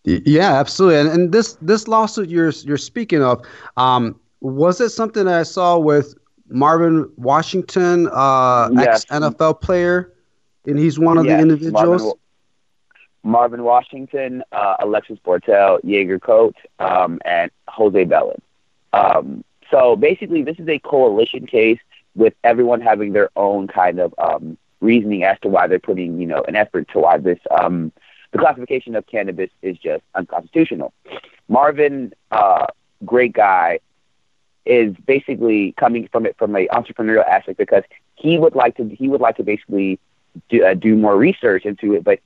Yeah, 0.04 0.54
absolutely. 0.54 1.00
And, 1.00 1.10
and 1.10 1.32
this 1.32 1.58
this 1.62 1.88
lawsuit 1.88 2.30
you're 2.30 2.50
you're 2.50 2.78
speaking 2.78 3.24
of, 3.24 3.46
um, 3.78 4.20
was 4.42 4.82
it 4.82 4.90
something 4.90 5.26
that 5.26 5.40
I 5.40 5.44
saw 5.44 5.78
with 5.78 6.16
Marvin 6.50 7.10
Washington, 7.16 8.10
uh, 8.12 8.70
yes. 8.74 8.88
ex 8.88 9.06
NFL 9.06 9.62
player, 9.62 10.14
and 10.66 10.78
he's 10.78 11.00
one 11.00 11.18
of 11.18 11.26
yes. 11.26 11.38
the 11.38 11.42
individuals. 11.42 12.02
Marvin, 12.02 12.20
Marvin 13.24 13.64
Washington, 13.64 14.44
uh, 14.52 14.76
Alexis 14.82 15.20
Bortell, 15.26 15.80
Jagger 15.86 16.20
Cotte, 16.20 16.58
um, 16.80 17.20
and 17.24 17.50
Jose 17.70 18.04
Belen. 18.04 18.42
Um, 18.92 19.44
so 19.72 19.96
basically, 19.96 20.44
this 20.44 20.60
is 20.60 20.68
a 20.68 20.80
coalition 20.80 21.48
case 21.48 21.80
with 22.16 22.34
everyone 22.44 22.82
having 22.82 23.14
their 23.14 23.30
own 23.36 23.68
kind 23.68 24.00
of 24.00 24.14
um, 24.18 24.58
reasoning 24.84 25.24
as 25.24 25.40
to 25.42 25.48
why 25.48 25.68
they're 25.68 25.80
putting, 25.80 26.20
you 26.20 26.28
know, 26.28 26.44
an 26.48 26.56
effort 26.56 26.88
to 26.94 27.00
why 27.00 27.18
this 27.18 27.40
um, 27.50 27.92
the 28.32 28.40
classification 28.40 28.96
of 28.96 29.06
cannabis 29.08 29.50
is 29.62 29.78
just 29.78 30.04
unconstitutional. 30.16 30.94
Marvin, 31.48 32.14
uh, 32.32 32.66
great 33.06 33.34
guy, 33.34 33.80
is 34.66 34.96
basically 35.06 35.74
coming 35.74 36.08
from 36.12 36.26
it 36.26 36.36
from 36.38 36.56
an 36.56 36.68
entrepreneurial 36.72 37.28
aspect 37.28 37.58
because 37.58 37.84
he 38.16 38.38
would 38.38 38.56
like 38.56 38.76
to 38.78 38.88
he 38.90 39.08
would 39.08 39.22
like 39.22 39.38
to 39.38 39.44
basically 39.44 40.00
do, 40.50 40.66
uh, 40.66 40.74
do 40.74 40.96
more 40.96 41.16
research 41.18 41.66
into 41.66 41.94
it, 41.94 42.04
but 42.04 42.20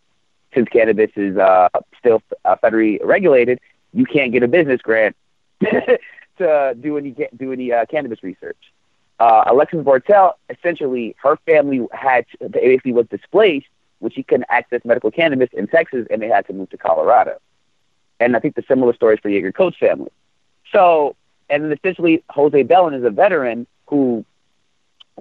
since 0.53 0.67
cannabis 0.69 1.11
is 1.15 1.37
uh, 1.37 1.69
still 1.99 2.21
uh, 2.45 2.55
federally 2.63 2.99
regulated, 3.03 3.59
you 3.93 4.05
can't 4.05 4.31
get 4.31 4.43
a 4.43 4.47
business 4.47 4.81
grant 4.81 5.15
to 6.37 6.75
do 6.79 6.97
any 6.97 7.15
do 7.35 7.51
any 7.51 7.71
uh, 7.71 7.85
cannabis 7.85 8.23
research. 8.23 8.57
Uh, 9.19 9.45
Alexis 9.47 9.79
Bortell, 9.79 10.33
essentially, 10.49 11.15
her 11.21 11.37
family 11.45 11.85
had 11.91 12.25
to, 12.39 12.49
basically 12.49 12.93
was 12.93 13.07
displaced, 13.07 13.67
which 13.99 14.13
she 14.13 14.23
couldn't 14.23 14.45
access 14.49 14.81
medical 14.85 15.09
cannabis 15.09 15.49
in 15.53 15.67
Texas, 15.67 16.05
and 16.11 16.21
they 16.21 16.27
had 16.27 16.45
to 16.47 16.53
move 16.53 16.69
to 16.69 16.77
Colorado. 16.77 17.39
And 18.19 18.35
I 18.35 18.39
think 18.39 18.55
the 18.55 18.63
similar 18.67 18.93
stories 18.93 19.19
for 19.21 19.29
Jagger 19.29 19.51
Cotte's 19.51 19.77
family. 19.77 20.11
So 20.71 21.15
and 21.49 21.71
essentially 21.71 22.23
Jose 22.29 22.63
Belen 22.63 22.93
is 22.93 23.03
a 23.03 23.09
veteran 23.09 23.67
who 23.87 24.25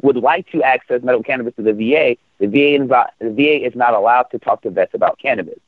would 0.02 0.16
like 0.16 0.50
to 0.50 0.62
access 0.62 1.02
medical 1.02 1.22
cannabis 1.22 1.54
to 1.56 1.62
the 1.62 1.72
VA. 1.72 2.16
The 2.38 2.46
VA 2.46 3.08
the 3.18 3.30
VA 3.30 3.64
is 3.66 3.74
not 3.74 3.94
allowed 3.94 4.24
to 4.32 4.38
talk 4.38 4.62
to 4.62 4.70
vets 4.70 4.94
about 4.94 5.18
cannabis. 5.18 5.58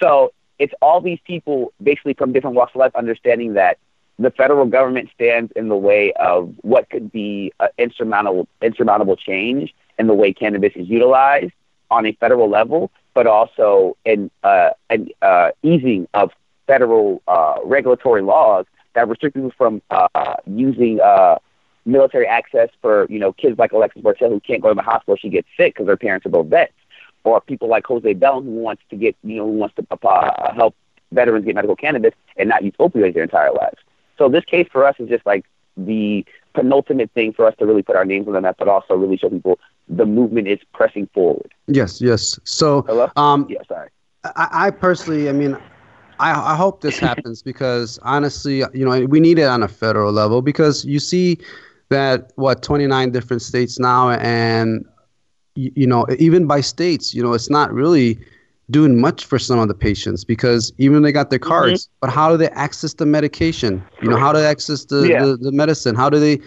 So 0.00 0.32
it's 0.58 0.74
all 0.82 1.00
these 1.00 1.18
people 1.24 1.72
basically 1.82 2.14
from 2.14 2.32
different 2.32 2.56
walks 2.56 2.74
of 2.74 2.80
life 2.80 2.94
understanding 2.94 3.54
that 3.54 3.78
the 4.20 4.30
federal 4.30 4.66
government 4.66 5.08
stands 5.14 5.50
in 5.56 5.68
the 5.68 5.76
way 5.76 6.12
of 6.12 6.54
what 6.60 6.90
could 6.90 7.10
be 7.10 7.52
an 7.58 7.68
insurmountable 7.78 8.46
insurmountable 8.60 9.16
change 9.16 9.74
in 9.98 10.06
the 10.06 10.14
way 10.14 10.32
cannabis 10.32 10.72
is 10.76 10.88
utilized 10.88 11.52
on 11.90 12.06
a 12.06 12.12
federal 12.12 12.48
level, 12.48 12.90
but 13.14 13.26
also 13.26 13.96
in 14.04 14.30
uh, 14.44 14.70
an 14.90 15.08
uh, 15.22 15.50
easing 15.62 16.06
of 16.12 16.30
federal 16.66 17.22
uh, 17.28 17.56
regulatory 17.64 18.22
laws 18.22 18.66
that 18.94 19.08
restrict 19.08 19.34
people 19.34 19.52
from 19.56 19.80
uh, 19.90 20.34
using 20.46 21.00
uh, 21.00 21.36
military 21.86 22.26
access 22.26 22.68
for 22.82 23.06
you 23.08 23.18
know 23.18 23.32
kids 23.32 23.58
like 23.58 23.72
Alexis 23.72 24.02
Bortell 24.02 24.28
who 24.28 24.40
can't 24.40 24.60
go 24.60 24.68
to 24.68 24.74
the 24.74 24.82
hospital 24.82 25.14
if 25.14 25.20
she 25.20 25.30
gets 25.30 25.48
sick 25.56 25.74
because 25.74 25.86
their 25.86 25.96
parents 25.96 26.26
are 26.26 26.30
both 26.30 26.48
vets, 26.48 26.74
or 27.24 27.40
people 27.40 27.68
like 27.68 27.86
Jose 27.86 28.12
Belen 28.12 28.44
who 28.44 28.50
wants 28.50 28.82
to 28.90 28.96
get 28.96 29.16
you 29.24 29.36
know 29.36 29.46
who 29.46 29.52
wants 29.52 29.74
to 29.76 29.86
uh, 30.06 30.52
help 30.52 30.74
veterans 31.10 31.46
get 31.46 31.54
medical 31.54 31.74
cannabis 31.74 32.12
and 32.36 32.50
not 32.50 32.62
use 32.62 32.74
opioids 32.78 33.14
their 33.14 33.22
entire 33.22 33.52
lives. 33.52 33.78
So 34.20 34.28
this 34.28 34.44
case 34.44 34.68
for 34.70 34.84
us 34.84 34.96
is 34.98 35.08
just 35.08 35.24
like 35.24 35.46
the 35.78 36.26
penultimate 36.54 37.10
thing 37.12 37.32
for 37.32 37.46
us 37.46 37.54
to 37.58 37.64
really 37.64 37.82
put 37.82 37.96
our 37.96 38.04
names 38.04 38.28
on 38.28 38.34
the 38.34 38.40
map, 38.40 38.56
but 38.58 38.68
also 38.68 38.94
really 38.94 39.16
show 39.16 39.30
people 39.30 39.58
the 39.88 40.04
movement 40.04 40.46
is 40.46 40.58
pressing 40.74 41.08
forward. 41.14 41.50
Yes, 41.68 42.02
yes. 42.02 42.38
So, 42.44 42.82
Hello? 42.82 43.08
um, 43.16 43.46
yeah, 43.48 43.62
sorry. 43.66 43.88
I, 44.24 44.48
I 44.52 44.70
personally, 44.70 45.30
I 45.30 45.32
mean, 45.32 45.56
I, 46.18 46.52
I 46.52 46.54
hope 46.54 46.82
this 46.82 46.98
happens 47.00 47.42
because 47.42 47.98
honestly, 48.02 48.58
you 48.74 48.84
know, 48.84 49.06
we 49.06 49.20
need 49.20 49.38
it 49.38 49.46
on 49.46 49.62
a 49.62 49.68
federal 49.68 50.12
level 50.12 50.42
because 50.42 50.84
you 50.84 51.00
see 51.00 51.38
that 51.88 52.30
what 52.36 52.62
29 52.62 53.10
different 53.10 53.40
states 53.40 53.78
now, 53.78 54.10
and 54.10 54.84
you, 55.54 55.72
you 55.74 55.86
know, 55.86 56.06
even 56.18 56.46
by 56.46 56.60
states, 56.60 57.14
you 57.14 57.22
know, 57.22 57.32
it's 57.32 57.50
not 57.50 57.72
really 57.72 58.18
doing 58.70 59.00
much 59.00 59.24
for 59.24 59.38
some 59.38 59.58
of 59.58 59.68
the 59.68 59.74
patients 59.74 60.24
because 60.24 60.72
even 60.78 61.02
they 61.02 61.12
got 61.12 61.30
their 61.30 61.38
mm-hmm. 61.38 61.48
cards, 61.48 61.86
mm-hmm. 61.86 61.96
but 62.00 62.10
how 62.10 62.30
do 62.30 62.36
they 62.36 62.48
access 62.50 62.94
the 62.94 63.06
medication? 63.06 63.82
You 64.02 64.10
know, 64.10 64.16
how 64.16 64.32
do 64.32 64.38
they 64.38 64.46
access 64.46 64.84
the, 64.84 65.08
yeah. 65.08 65.24
the, 65.24 65.36
the 65.36 65.52
medicine? 65.52 65.94
How 65.94 66.10
do 66.10 66.18
they, 66.20 66.40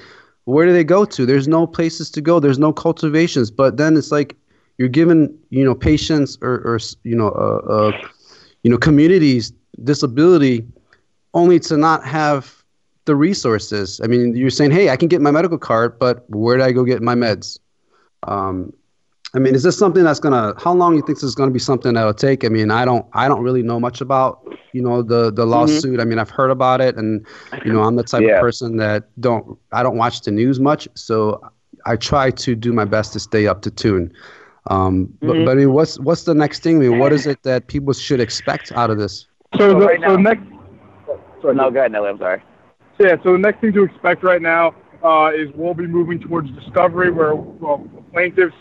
where 0.45 0.65
do 0.65 0.73
they 0.73 0.83
go 0.83 1.05
to? 1.05 1.25
There's 1.25 1.47
no 1.47 1.67
places 1.67 2.09
to 2.11 2.21
go. 2.21 2.39
There's 2.39 2.59
no 2.59 2.73
cultivations. 2.73 3.51
But 3.51 3.77
then 3.77 3.97
it's 3.97 4.11
like 4.11 4.35
you're 4.77 4.89
giving, 4.89 5.37
you 5.49 5.63
know, 5.63 5.75
patients 5.75 6.37
or, 6.41 6.55
or 6.65 6.79
you 7.03 7.15
know, 7.15 7.29
uh, 7.29 7.71
uh, 7.71 8.07
you 8.63 8.71
know, 8.71 8.77
communities 8.77 9.53
disability 9.83 10.65
only 11.33 11.59
to 11.59 11.77
not 11.77 12.05
have 12.05 12.63
the 13.05 13.15
resources. 13.15 13.99
I 14.03 14.07
mean, 14.07 14.35
you're 14.35 14.49
saying, 14.49 14.71
hey, 14.71 14.89
I 14.89 14.95
can 14.95 15.07
get 15.07 15.21
my 15.21 15.31
medical 15.31 15.57
card, 15.57 15.99
but 15.99 16.29
where 16.29 16.57
do 16.57 16.63
I 16.63 16.71
go 16.71 16.83
get 16.83 17.01
my 17.01 17.15
meds? 17.15 17.59
Um, 18.23 18.71
I 19.35 19.39
mean, 19.39 19.55
is 19.55 19.63
this 19.63 19.77
something 19.77 20.03
that's 20.03 20.19
gonna? 20.19 20.53
How 20.57 20.73
long 20.73 20.95
you 20.95 21.01
think 21.01 21.17
this 21.17 21.23
is 21.23 21.35
gonna 21.35 21.51
be 21.51 21.59
something 21.59 21.93
that'll 21.93 22.13
take? 22.13 22.45
I 22.45 22.49
mean, 22.49 22.69
I 22.69 22.85
don't, 22.85 23.05
I 23.13 23.27
don't 23.27 23.41
really 23.41 23.63
know 23.63 23.79
much 23.79 23.99
about, 23.99 24.45
you 24.73 24.81
know, 24.81 25.01
the 25.01 25.31
the 25.31 25.41
mm-hmm. 25.41 25.51
lawsuit. 25.51 25.93
Mm-hmm. 25.93 26.01
I 26.01 26.05
mean, 26.05 26.19
I've 26.19 26.29
heard 26.29 26.51
about 26.51 26.81
it, 26.81 26.95
and 26.97 27.25
you 27.65 27.73
know, 27.73 27.81
I'm 27.81 27.95
the 27.95 28.03
type 28.03 28.21
yeah. 28.21 28.35
of 28.35 28.41
person 28.41 28.77
that 28.77 29.05
don't, 29.19 29.57
I 29.71 29.81
don't 29.81 29.97
watch 29.97 30.21
the 30.21 30.31
news 30.31 30.59
much, 30.59 30.87
so 30.93 31.41
I 31.85 31.95
try 31.95 32.29
to 32.29 32.55
do 32.55 32.73
my 32.73 32.85
best 32.85 33.13
to 33.13 33.19
stay 33.19 33.47
up 33.47 33.61
to 33.63 33.71
tune. 33.71 34.13
Um, 34.67 35.07
mm-hmm. 35.07 35.27
but, 35.27 35.45
but 35.45 35.51
I 35.51 35.55
mean, 35.55 35.73
what's 35.73 35.99
what's 35.99 36.23
the 36.23 36.35
next 36.35 36.61
thing? 36.61 36.77
I 36.77 36.79
mean, 36.79 36.99
what 36.99 37.11
is 37.11 37.25
it 37.25 37.41
that 37.43 37.67
people 37.67 37.93
should 37.93 38.19
expect 38.19 38.71
out 38.73 38.89
of 38.89 38.97
this? 38.99 39.25
So, 39.57 39.71
so, 39.71 39.79
the, 39.79 39.85
right 39.85 39.99
so 40.05 40.15
next. 40.15 40.43
sorry, 41.41 41.55
no, 41.55 41.71
go 41.71 41.79
ahead, 41.79 41.91
Nelly. 41.91 42.09
I'm 42.09 42.17
sorry. 42.17 42.41
So 42.97 43.07
yeah, 43.07 43.15
so 43.23 43.33
the 43.33 43.39
next 43.39 43.61
thing 43.61 43.73
to 43.73 43.83
expect 43.83 44.23
right 44.23 44.41
now 44.41 44.75
uh, 45.03 45.31
is 45.35 45.49
we'll 45.55 45.73
be 45.73 45.87
moving 45.87 46.19
towards 46.19 46.51
discovery, 46.51 47.11
where 47.11 47.35
well, 47.35 47.83
plaintiffs, 48.11 48.55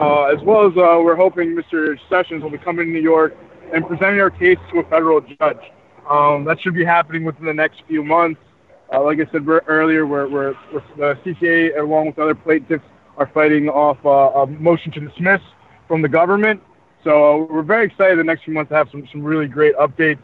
uh, 0.00 0.24
as 0.24 0.40
well 0.42 0.66
as 0.66 0.72
uh, 0.76 1.00
we're 1.02 1.16
hoping 1.16 1.54
Mr. 1.54 1.98
Sessions 2.08 2.42
will 2.42 2.50
be 2.50 2.58
coming 2.58 2.86
to 2.86 2.92
New 2.92 3.02
York 3.02 3.36
and 3.72 3.86
presenting 3.86 4.20
our 4.20 4.30
case 4.30 4.58
to 4.72 4.80
a 4.80 4.84
federal 4.84 5.20
judge. 5.20 5.60
Um, 6.08 6.44
that 6.44 6.60
should 6.60 6.74
be 6.74 6.84
happening 6.84 7.24
within 7.24 7.46
the 7.46 7.54
next 7.54 7.82
few 7.86 8.02
months. 8.02 8.40
Uh, 8.92 9.02
like 9.04 9.18
I 9.20 9.30
said 9.30 9.46
earlier, 9.68 10.06
we're, 10.06 10.28
we're, 10.28 10.54
we're, 10.72 10.82
the 10.96 11.20
CCA, 11.22 11.78
along 11.78 12.06
with 12.06 12.18
other 12.18 12.34
plaintiffs, 12.34 12.84
are 13.18 13.30
fighting 13.32 13.68
off 13.68 13.98
uh, 14.04 14.40
a 14.40 14.46
motion 14.46 14.90
to 14.92 15.00
dismiss 15.00 15.40
from 15.86 16.02
the 16.02 16.08
government. 16.08 16.60
So 17.04 17.44
uh, 17.44 17.46
we're 17.52 17.62
very 17.62 17.86
excited 17.86 18.18
the 18.18 18.24
next 18.24 18.44
few 18.44 18.54
months 18.54 18.70
to 18.70 18.76
have 18.76 18.88
some, 18.90 19.06
some 19.12 19.22
really 19.22 19.46
great 19.46 19.76
updates 19.76 20.22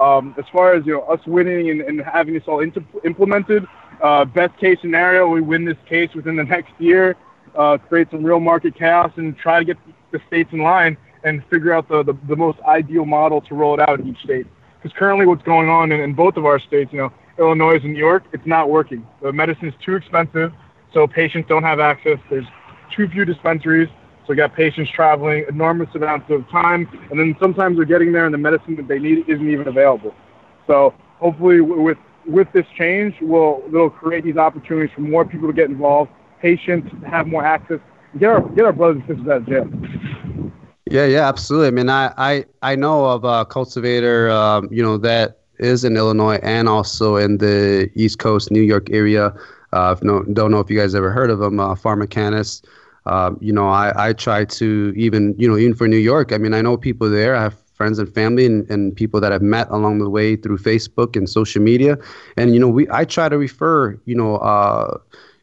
um, 0.00 0.34
as 0.38 0.44
far 0.52 0.74
as 0.74 0.86
you 0.86 0.94
know, 0.94 1.02
us 1.02 1.20
winning 1.26 1.70
and, 1.70 1.80
and 1.80 2.00
having 2.00 2.34
this 2.34 2.44
all 2.46 2.60
implemented, 3.04 3.66
uh, 4.02 4.24
best 4.24 4.56
case 4.58 4.78
scenario, 4.80 5.28
we 5.28 5.40
win 5.40 5.64
this 5.64 5.76
case 5.88 6.10
within 6.14 6.36
the 6.36 6.44
next 6.56 6.72
year, 6.78 7.16
uh, 7.56 7.78
create 7.78 8.08
some 8.10 8.24
real 8.24 8.40
market 8.40 8.74
chaos, 8.74 9.12
and 9.16 9.36
try 9.36 9.58
to 9.58 9.64
get 9.64 9.76
the 10.10 10.20
states 10.26 10.50
in 10.52 10.60
line 10.60 10.96
and 11.24 11.44
figure 11.50 11.72
out 11.72 11.88
the, 11.88 12.02
the, 12.02 12.16
the 12.28 12.36
most 12.36 12.58
ideal 12.60 13.04
model 13.04 13.40
to 13.42 13.54
roll 13.54 13.74
it 13.74 13.80
out 13.88 14.00
in 14.00 14.08
each 14.08 14.20
state. 14.22 14.46
Because 14.80 14.96
currently, 14.96 15.26
what's 15.26 15.42
going 15.42 15.68
on 15.68 15.92
in, 15.92 16.00
in 16.00 16.14
both 16.14 16.36
of 16.36 16.46
our 16.46 16.60
states, 16.60 16.92
you 16.92 16.98
know, 16.98 17.12
Illinois 17.38 17.76
and 17.76 17.92
New 17.92 17.98
York, 17.98 18.24
it's 18.32 18.46
not 18.46 18.70
working. 18.70 19.06
The 19.22 19.32
medicine 19.32 19.68
is 19.68 19.74
too 19.84 19.94
expensive, 19.94 20.52
so 20.92 21.06
patients 21.06 21.48
don't 21.48 21.64
have 21.64 21.80
access. 21.80 22.18
There's 22.30 22.46
too 22.94 23.08
few 23.08 23.24
dispensaries. 23.24 23.88
So 24.26 24.32
we 24.32 24.36
got 24.36 24.54
patients 24.54 24.90
traveling 24.90 25.46
enormous 25.48 25.88
amounts 25.94 26.30
of 26.30 26.48
time, 26.50 26.88
and 27.10 27.18
then 27.18 27.34
sometimes 27.40 27.76
they're 27.76 27.86
getting 27.86 28.12
there 28.12 28.26
and 28.26 28.34
the 28.34 28.38
medicine 28.38 28.76
that 28.76 28.86
they 28.86 28.98
need 28.98 29.28
isn't 29.28 29.48
even 29.48 29.68
available. 29.68 30.14
So 30.66 30.94
hopefully, 31.18 31.60
with 31.60 31.98
with 32.26 32.48
this 32.52 32.66
change, 32.76 33.14
will 33.22 33.62
it'll 33.68 33.88
create 33.88 34.24
these 34.24 34.36
opportunities 34.36 34.94
for 34.94 35.00
more 35.00 35.24
people 35.24 35.48
to 35.48 35.54
get 35.54 35.70
involved, 35.70 36.10
patients 36.40 36.90
have 37.06 37.26
more 37.26 37.44
access, 37.44 37.80
get 38.18 38.28
our 38.28 38.40
get 38.50 38.64
our 38.64 38.72
brothers 38.72 39.02
and 39.08 39.16
sisters 39.16 39.30
out 39.30 39.36
of 39.38 39.46
jail. 39.46 40.52
Yeah, 40.90 41.04
yeah, 41.04 41.28
absolutely. 41.28 41.68
I 41.68 41.70
mean, 41.72 41.90
I 41.90 42.12
I, 42.16 42.44
I 42.62 42.76
know 42.76 43.04
of 43.06 43.24
a 43.24 43.44
cultivator, 43.44 44.30
um, 44.30 44.68
you 44.70 44.82
know, 44.82 44.96
that 44.98 45.38
is 45.58 45.84
in 45.84 45.96
Illinois 45.96 46.38
and 46.42 46.68
also 46.68 47.16
in 47.16 47.38
the 47.38 47.90
East 47.94 48.18
Coast, 48.18 48.50
New 48.50 48.62
York 48.62 48.90
area. 48.90 49.34
Uh, 49.72 49.96
no, 50.02 50.22
don't 50.22 50.50
know 50.50 50.60
if 50.60 50.70
you 50.70 50.78
guys 50.78 50.94
ever 50.94 51.10
heard 51.10 51.30
of 51.30 51.42
him, 51.42 51.60
uh, 51.60 51.74
Pharmacanis. 51.74 52.62
Um, 53.06 53.38
you 53.40 53.52
know, 53.52 53.68
I, 53.68 54.08
I 54.08 54.12
try 54.12 54.44
to 54.44 54.92
even, 54.96 55.34
you 55.38 55.48
know, 55.48 55.56
even 55.56 55.74
for 55.74 55.88
New 55.88 55.96
York, 55.96 56.32
I 56.32 56.38
mean, 56.38 56.54
I 56.54 56.60
know 56.60 56.76
people 56.76 57.08
there. 57.10 57.34
I 57.34 57.42
have 57.42 57.58
friends 57.78 57.98
and 57.98 58.12
family 58.12 58.44
and, 58.44 58.68
and 58.70 58.94
people 58.94 59.20
that 59.20 59.32
I've 59.32 59.42
met 59.42 59.68
along 59.70 59.98
the 59.98 60.10
way 60.10 60.36
through 60.36 60.58
Facebook 60.58 61.16
and 61.16 61.28
social 61.28 61.62
media. 61.62 61.96
And, 62.36 62.52
you 62.52 62.60
know, 62.60 62.68
we 62.68 62.88
I 62.90 63.04
try 63.04 63.28
to 63.28 63.38
refer, 63.38 63.98
you 64.04 64.14
know, 64.14 64.36
uh, 64.36 64.98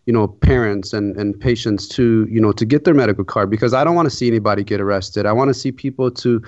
you 0.06 0.14
know, 0.14 0.28
parents 0.28 0.94
and, 0.94 1.18
and 1.18 1.40
patients 1.40 1.88
to, 1.90 2.28
you 2.30 2.40
know, 2.40 2.52
to 2.52 2.66
get 2.66 2.84
their 2.84 2.94
medical 2.94 3.24
card 3.24 3.50
because 3.50 3.74
I 3.74 3.84
don't 3.84 3.96
want 3.96 4.10
to 4.10 4.16
see 4.16 4.28
anybody 4.28 4.64
get 4.64 4.80
arrested. 4.80 5.26
I 5.26 5.32
want 5.32 5.50
to 5.50 5.54
see 5.54 5.72
people 5.72 6.12
to 6.12 6.42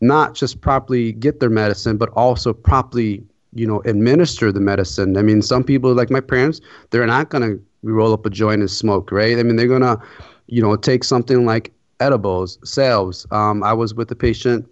not 0.00 0.34
just 0.34 0.60
properly 0.60 1.12
get 1.12 1.40
their 1.40 1.50
medicine, 1.50 1.96
but 1.96 2.10
also 2.10 2.52
properly, 2.52 3.22
you 3.54 3.66
know, 3.66 3.80
administer 3.86 4.52
the 4.52 4.60
medicine. 4.60 5.16
I 5.16 5.22
mean, 5.22 5.42
some 5.42 5.64
people, 5.64 5.94
like 5.94 6.10
my 6.10 6.20
parents, 6.20 6.60
they're 6.90 7.06
not 7.06 7.30
going 7.30 7.42
to 7.42 7.64
roll 7.82 8.12
up 8.12 8.24
a 8.24 8.30
joint 8.30 8.60
and 8.60 8.70
smoke, 8.70 9.10
right? 9.10 9.38
I 9.38 9.42
mean, 9.42 9.56
they're 9.56 9.66
going 9.66 9.82
to, 9.82 10.00
you 10.46 10.62
know, 10.62 10.76
take 10.76 11.04
something 11.04 11.44
like 11.44 11.72
edibles, 12.00 12.58
salves. 12.64 13.26
Um, 13.30 13.62
I 13.62 13.72
was 13.72 13.94
with 13.94 14.10
a 14.10 14.16
patient 14.16 14.68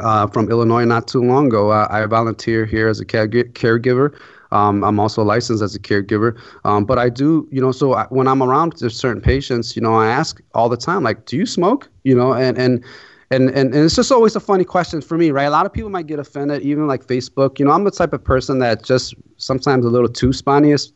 uh, 0.00 0.26
from 0.26 0.50
Illinois 0.50 0.84
not 0.84 1.08
too 1.08 1.22
long 1.22 1.46
ago. 1.46 1.70
Uh, 1.70 1.86
I 1.90 2.04
volunteer 2.06 2.64
here 2.64 2.88
as 2.88 3.00
a 3.00 3.04
care- 3.04 3.28
caregiver. 3.28 4.18
Um, 4.54 4.82
I'm 4.84 4.98
also 4.98 5.22
licensed 5.22 5.62
as 5.62 5.74
a 5.74 5.80
caregiver, 5.80 6.40
um, 6.64 6.84
but 6.84 6.98
I 6.98 7.08
do, 7.08 7.46
you 7.50 7.60
know, 7.60 7.72
so 7.72 7.94
I, 7.94 8.06
when 8.10 8.28
I'm 8.28 8.42
around 8.42 8.78
certain 8.78 9.20
patients, 9.20 9.76
you 9.76 9.82
know, 9.82 9.94
I 9.94 10.06
ask 10.06 10.40
all 10.54 10.68
the 10.68 10.76
time, 10.76 11.02
like, 11.02 11.26
do 11.26 11.36
you 11.36 11.44
smoke? 11.44 11.90
You 12.04 12.14
know, 12.14 12.32
and 12.32 12.56
and 12.56 12.84
and, 13.30 13.48
and, 13.50 13.74
and 13.74 13.84
it's 13.84 13.96
just 13.96 14.12
always 14.12 14.36
a 14.36 14.40
funny 14.40 14.64
question 14.64 15.00
for 15.00 15.18
me, 15.18 15.30
right? 15.30 15.44
A 15.44 15.50
lot 15.50 15.66
of 15.66 15.72
people 15.72 15.90
might 15.90 16.06
get 16.06 16.18
offended, 16.18 16.62
even 16.62 16.86
like 16.86 17.04
Facebook. 17.04 17.58
You 17.58 17.64
know, 17.64 17.72
I'm 17.72 17.84
the 17.84 17.90
type 17.90 18.12
of 18.12 18.22
person 18.22 18.60
that 18.60 18.84
just 18.84 19.14
sometimes 19.38 19.84
a 19.84 19.88
little 19.88 20.08
too 20.08 20.32
spontaneous 20.32 20.92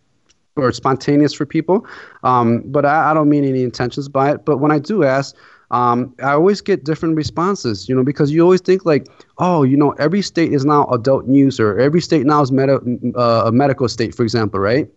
or 0.54 0.70
spontaneous 0.72 1.32
for 1.32 1.46
people. 1.46 1.86
Um, 2.22 2.62
but 2.66 2.84
I, 2.84 3.10
I, 3.10 3.14
don't 3.14 3.28
mean 3.28 3.44
any 3.44 3.62
intentions 3.62 4.08
by 4.08 4.32
it. 4.32 4.44
But 4.44 4.58
when 4.58 4.70
I 4.70 4.78
do 4.78 5.04
ask, 5.04 5.34
um, 5.70 6.14
I 6.22 6.32
always 6.32 6.60
get 6.60 6.84
different 6.84 7.16
responses, 7.16 7.88
you 7.88 7.94
know, 7.94 8.02
because 8.02 8.30
you 8.32 8.42
always 8.42 8.60
think 8.60 8.86
like, 8.86 9.06
oh, 9.38 9.62
you 9.62 9.76
know, 9.76 9.92
every 9.92 10.22
state 10.22 10.52
is 10.52 10.64
now 10.64 10.86
adult 10.86 11.26
use 11.26 11.60
or 11.60 11.78
every 11.78 12.00
state 12.00 12.24
now 12.24 12.40
is 12.42 12.50
uh, 12.50 13.42
a 13.46 13.52
medical 13.52 13.88
state, 13.88 14.14
for 14.14 14.22
example, 14.22 14.60
right? 14.60 14.88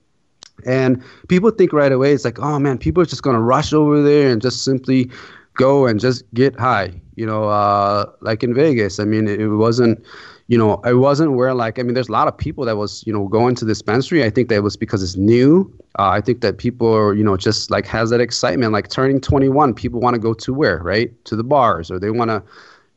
And 0.66 1.04
people 1.28 1.52
think 1.52 1.74
right 1.74 1.92
away, 1.92 2.14
it's 2.14 2.24
like, 2.24 2.40
oh 2.40 2.60
man, 2.60 2.78
people 2.78 3.04
are 3.04 3.06
just 3.06 3.24
going 3.24 3.36
to 3.36 3.42
rush 3.42 3.74
over 3.74 4.02
there 4.02 4.32
and 4.32 4.42
just 4.42 4.64
simply 4.64 5.10
go 5.56 5.88
and 5.88 6.00
just 6.00 6.24
get 6.34 6.58
high, 6.58 6.94
you 7.16 7.26
know, 7.26 7.46
uh, 7.50 8.06
like 8.22 8.44
in 8.44 8.54
Vegas. 8.54 9.00
I 9.00 9.06
mean, 9.06 9.28
it, 9.28 9.42
it 9.42 9.50
wasn't 9.50 10.06
you 10.52 10.58
know, 10.58 10.82
I 10.84 10.92
wasn't 10.92 11.32
where 11.32 11.54
like 11.54 11.80
I 11.80 11.84
mean, 11.84 11.94
there's 11.94 12.10
a 12.10 12.12
lot 12.12 12.28
of 12.28 12.38
people 12.38 12.66
that 12.66 12.76
was 12.76 13.08
you 13.08 13.14
know 13.14 13.26
going 13.30 13.56
to 13.56 13.64
dispensary. 13.64 14.22
I 14.26 14.30
think 14.30 14.50
that 14.50 14.62
was 14.62 14.76
because 14.76 15.02
it's 15.02 15.16
new. 15.16 15.74
Uh, 15.98 16.10
I 16.10 16.20
think 16.20 16.42
that 16.42 16.58
people 16.58 16.94
are 16.94 17.14
you 17.14 17.24
know 17.24 17.38
just 17.38 17.72
like 17.72 17.86
has 17.88 18.10
that 18.10 18.20
excitement, 18.20 18.74
like 18.74 18.90
turning 18.90 19.22
21. 19.22 19.74
People 19.74 20.02
want 20.02 20.16
to 20.16 20.20
go 20.20 20.34
to 20.34 20.54
where 20.54 20.80
right 20.80 21.10
to 21.24 21.38
the 21.38 21.44
bars 21.46 21.90
or 21.90 22.00
they 22.00 22.12
want 22.12 22.32
to, 22.32 22.44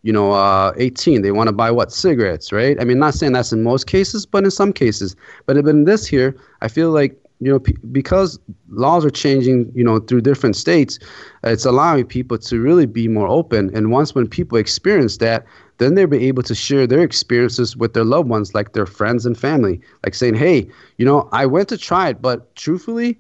you 0.03 0.13
know, 0.13 0.33
uh, 0.33 0.73
18. 0.79 1.23
They 1.23 1.31
want 1.31 1.47
to 1.47 1.53
buy 1.53 1.71
what 1.71 1.93
cigarettes, 1.93 2.51
right? 2.51 2.77
I 2.81 2.85
mean, 2.85 2.99
not 2.99 3.15
saying 3.15 3.35
that's 3.35 3.53
in 3.53 3.63
most 3.63 3.87
cases, 3.87 4.27
but 4.27 4.43
in 4.43 4.51
some 4.51 4.73
cases. 4.73 5.15
But 5.47 5.57
in 5.57 5.85
this 5.85 6.09
here, 6.09 6.37
I 6.61 6.67
feel 6.67 6.91
like 6.91 7.17
you 7.41 7.51
know, 7.51 7.59
p- 7.59 7.77
because 7.93 8.39
laws 8.71 9.05
are 9.05 9.11
changing, 9.11 9.71
you 9.75 9.85
know, 9.85 9.99
through 9.99 10.21
different 10.21 10.57
states, 10.57 10.99
it's 11.43 11.65
allowing 11.65 12.07
people 12.07 12.39
to 12.39 12.61
really 12.61 12.87
be 12.87 13.09
more 13.09 13.29
open. 13.29 13.75
And 13.75 13.91
once 13.91 14.15
when 14.15 14.27
people 14.27 14.57
experience 14.57 15.19
that, 15.19 15.45
then 15.79 15.95
they'll 15.95 16.07
be 16.07 16.27
able 16.29 16.43
to 16.45 16.55
share 16.55 16.87
their 16.87 17.01
experiences 17.03 17.77
with 17.77 17.95
their 17.95 18.05
loved 18.05 18.29
ones, 18.29 18.55
like 18.55 18.73
their 18.73 18.87
friends 18.87 19.27
and 19.27 19.37
family, 19.37 19.81
like 20.05 20.15
saying, 20.15 20.35
hey, 20.35 20.69
you 20.99 21.05
know, 21.05 21.29
I 21.33 21.47
went 21.47 21.69
to 21.71 21.79
try 21.79 22.09
it, 22.11 22.23
but 22.23 22.55
truthfully, 22.55 23.19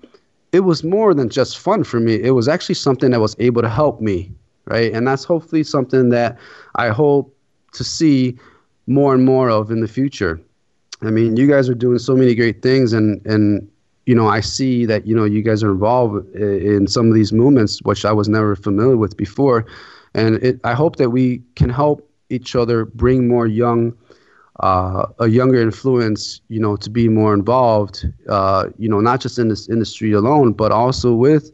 it 0.53 0.61
was 0.61 0.85
more 0.85 1.15
than 1.15 1.29
just 1.29 1.59
fun 1.59 1.83
for 1.83 1.99
me. 1.99 2.15
It 2.15 2.31
was 2.31 2.47
actually 2.47 2.77
something 2.77 3.11
that 3.11 3.21
was 3.21 3.35
able 3.41 3.63
to 3.63 3.69
help 3.69 4.01
me, 4.01 4.31
right? 4.67 4.93
And 4.93 5.07
that's 5.07 5.25
hopefully 5.25 5.65
something 5.65 6.11
that 6.11 6.39
I 6.77 6.91
hope 6.91 7.37
to 7.73 7.83
see 7.83 8.39
more 8.87 9.15
and 9.15 9.25
more 9.25 9.51
of 9.51 9.71
in 9.73 9.81
the 9.81 9.89
future. 9.89 10.41
I 11.03 11.11
mean, 11.11 11.37
you 11.37 11.49
guys 11.49 11.69
are 11.69 11.75
doing 11.75 11.99
so 11.99 12.15
many 12.15 12.35
great 12.37 12.63
things, 12.63 12.93
and 12.93 13.21
and 13.27 13.69
you 14.07 14.15
know, 14.15 14.29
I 14.29 14.41
see 14.41 14.85
that 14.87 15.07
you 15.07 15.15
know 15.15 15.25
you 15.25 15.43
guys 15.43 15.63
are 15.63 15.71
involved 15.71 16.35
in 16.35 16.87
some 16.87 17.09
of 17.09 17.15
these 17.15 17.33
movements, 17.33 17.81
which 17.83 18.05
I 18.05 18.13
was 18.13 18.29
never 18.29 18.55
familiar 18.57 18.97
with 18.97 19.17
before, 19.17 19.67
and 20.15 20.43
it, 20.43 20.61
I 20.65 20.75
hope 20.75 20.97
that 20.97 21.11
we 21.11 21.43
can 21.57 21.71
help 21.71 22.09
each 22.31 22.55
other, 22.57 22.85
bring 22.85 23.29
more 23.29 23.47
young, 23.47 23.97
uh, 24.61 25.07
a 25.19 25.29
younger 25.29 25.61
influence, 25.61 26.41
you 26.49 26.61
know, 26.61 26.77
to 26.77 26.91
be 26.91 27.09
more 27.09 27.35
involved, 27.35 28.07
uh, 28.29 28.67
you 28.79 28.89
know, 28.89 29.01
not 29.01 29.21
just 29.21 29.39
in 29.39 29.49
this 29.49 29.69
industry 29.69 30.13
alone, 30.13 30.53
but 30.53 30.73
also 30.73 31.15
with, 31.15 31.53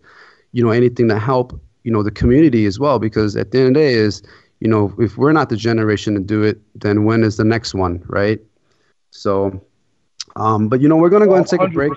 you 0.53 0.65
know, 0.65 0.71
anything 0.71 1.09
to 1.09 1.19
help, 1.19 1.59
you 1.85 1.91
know, 1.93 2.03
the 2.03 2.11
community 2.11 2.67
as 2.67 2.79
well. 2.79 2.99
Because 2.99 3.37
at 3.37 3.51
the 3.51 3.59
end 3.59 3.69
of 3.69 3.75
the 3.75 3.81
day, 3.81 3.95
is, 3.95 4.23
you 4.61 4.69
know, 4.69 4.95
if 4.99 5.17
we're 5.17 5.33
not 5.33 5.49
the 5.49 5.57
generation 5.57 6.15
to 6.15 6.21
do 6.21 6.43
it, 6.43 6.61
then 6.75 7.05
when 7.05 7.25
is 7.25 7.37
the 7.37 7.45
next 7.45 7.75
one, 7.75 8.03
right? 8.07 8.41
So, 9.11 9.61
um, 10.37 10.69
but 10.69 10.81
you 10.81 10.89
know, 10.89 10.97
we're 10.97 11.09
gonna 11.09 11.27
go 11.27 11.35
and 11.35 11.47
take 11.47 11.61
100%. 11.61 11.67
a 11.67 11.71
break. 11.71 11.93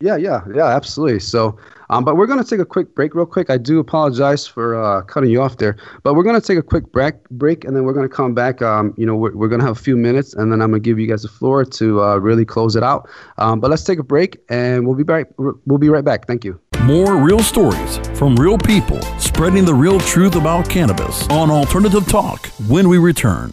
Yeah, 0.00 0.16
yeah, 0.16 0.42
yeah, 0.54 0.66
absolutely. 0.66 1.20
So, 1.20 1.58
um, 1.90 2.04
but 2.04 2.16
we're 2.16 2.26
going 2.26 2.42
to 2.42 2.48
take 2.48 2.60
a 2.60 2.64
quick 2.64 2.94
break, 2.94 3.14
real 3.14 3.26
quick. 3.26 3.50
I 3.50 3.58
do 3.58 3.80
apologize 3.80 4.46
for 4.46 4.80
uh, 4.80 5.02
cutting 5.02 5.30
you 5.30 5.42
off 5.42 5.56
there, 5.56 5.76
but 6.02 6.14
we're 6.14 6.22
going 6.22 6.40
to 6.40 6.46
take 6.46 6.58
a 6.58 6.62
quick 6.62 6.92
break, 6.92 7.14
break, 7.30 7.64
and 7.64 7.74
then 7.74 7.84
we're 7.84 7.92
going 7.92 8.08
to 8.08 8.14
come 8.14 8.34
back. 8.34 8.62
Um, 8.62 8.94
you 8.96 9.04
know, 9.06 9.16
we're, 9.16 9.34
we're 9.34 9.48
going 9.48 9.60
to 9.60 9.66
have 9.66 9.76
a 9.76 9.80
few 9.80 9.96
minutes, 9.96 10.34
and 10.34 10.52
then 10.52 10.60
I'm 10.62 10.70
going 10.70 10.82
to 10.82 10.88
give 10.88 10.98
you 10.98 11.06
guys 11.08 11.22
the 11.22 11.28
floor 11.28 11.64
to 11.64 12.02
uh, 12.02 12.16
really 12.18 12.44
close 12.44 12.76
it 12.76 12.82
out. 12.82 13.08
Um, 13.38 13.58
but 13.58 13.70
let's 13.70 13.84
take 13.84 13.98
a 13.98 14.04
break, 14.04 14.38
and 14.48 14.86
we'll 14.86 14.96
be 14.96 15.04
back. 15.04 15.26
We'll 15.36 15.78
be 15.78 15.88
right 15.88 16.04
back. 16.04 16.26
Thank 16.26 16.44
you. 16.44 16.60
More 16.82 17.16
real 17.16 17.40
stories 17.40 17.98
from 18.16 18.36
real 18.36 18.56
people, 18.56 19.02
spreading 19.18 19.64
the 19.64 19.74
real 19.74 19.98
truth 19.98 20.36
about 20.36 20.68
cannabis 20.68 21.26
on 21.28 21.50
Alternative 21.50 22.06
Talk. 22.06 22.46
When 22.68 22.88
we 22.88 22.98
return. 22.98 23.52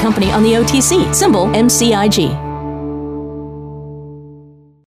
company 0.01 0.31
on 0.31 0.43
the 0.43 0.53
OTC, 0.53 1.13
symbol 1.13 1.45
MCIG. 1.47 2.50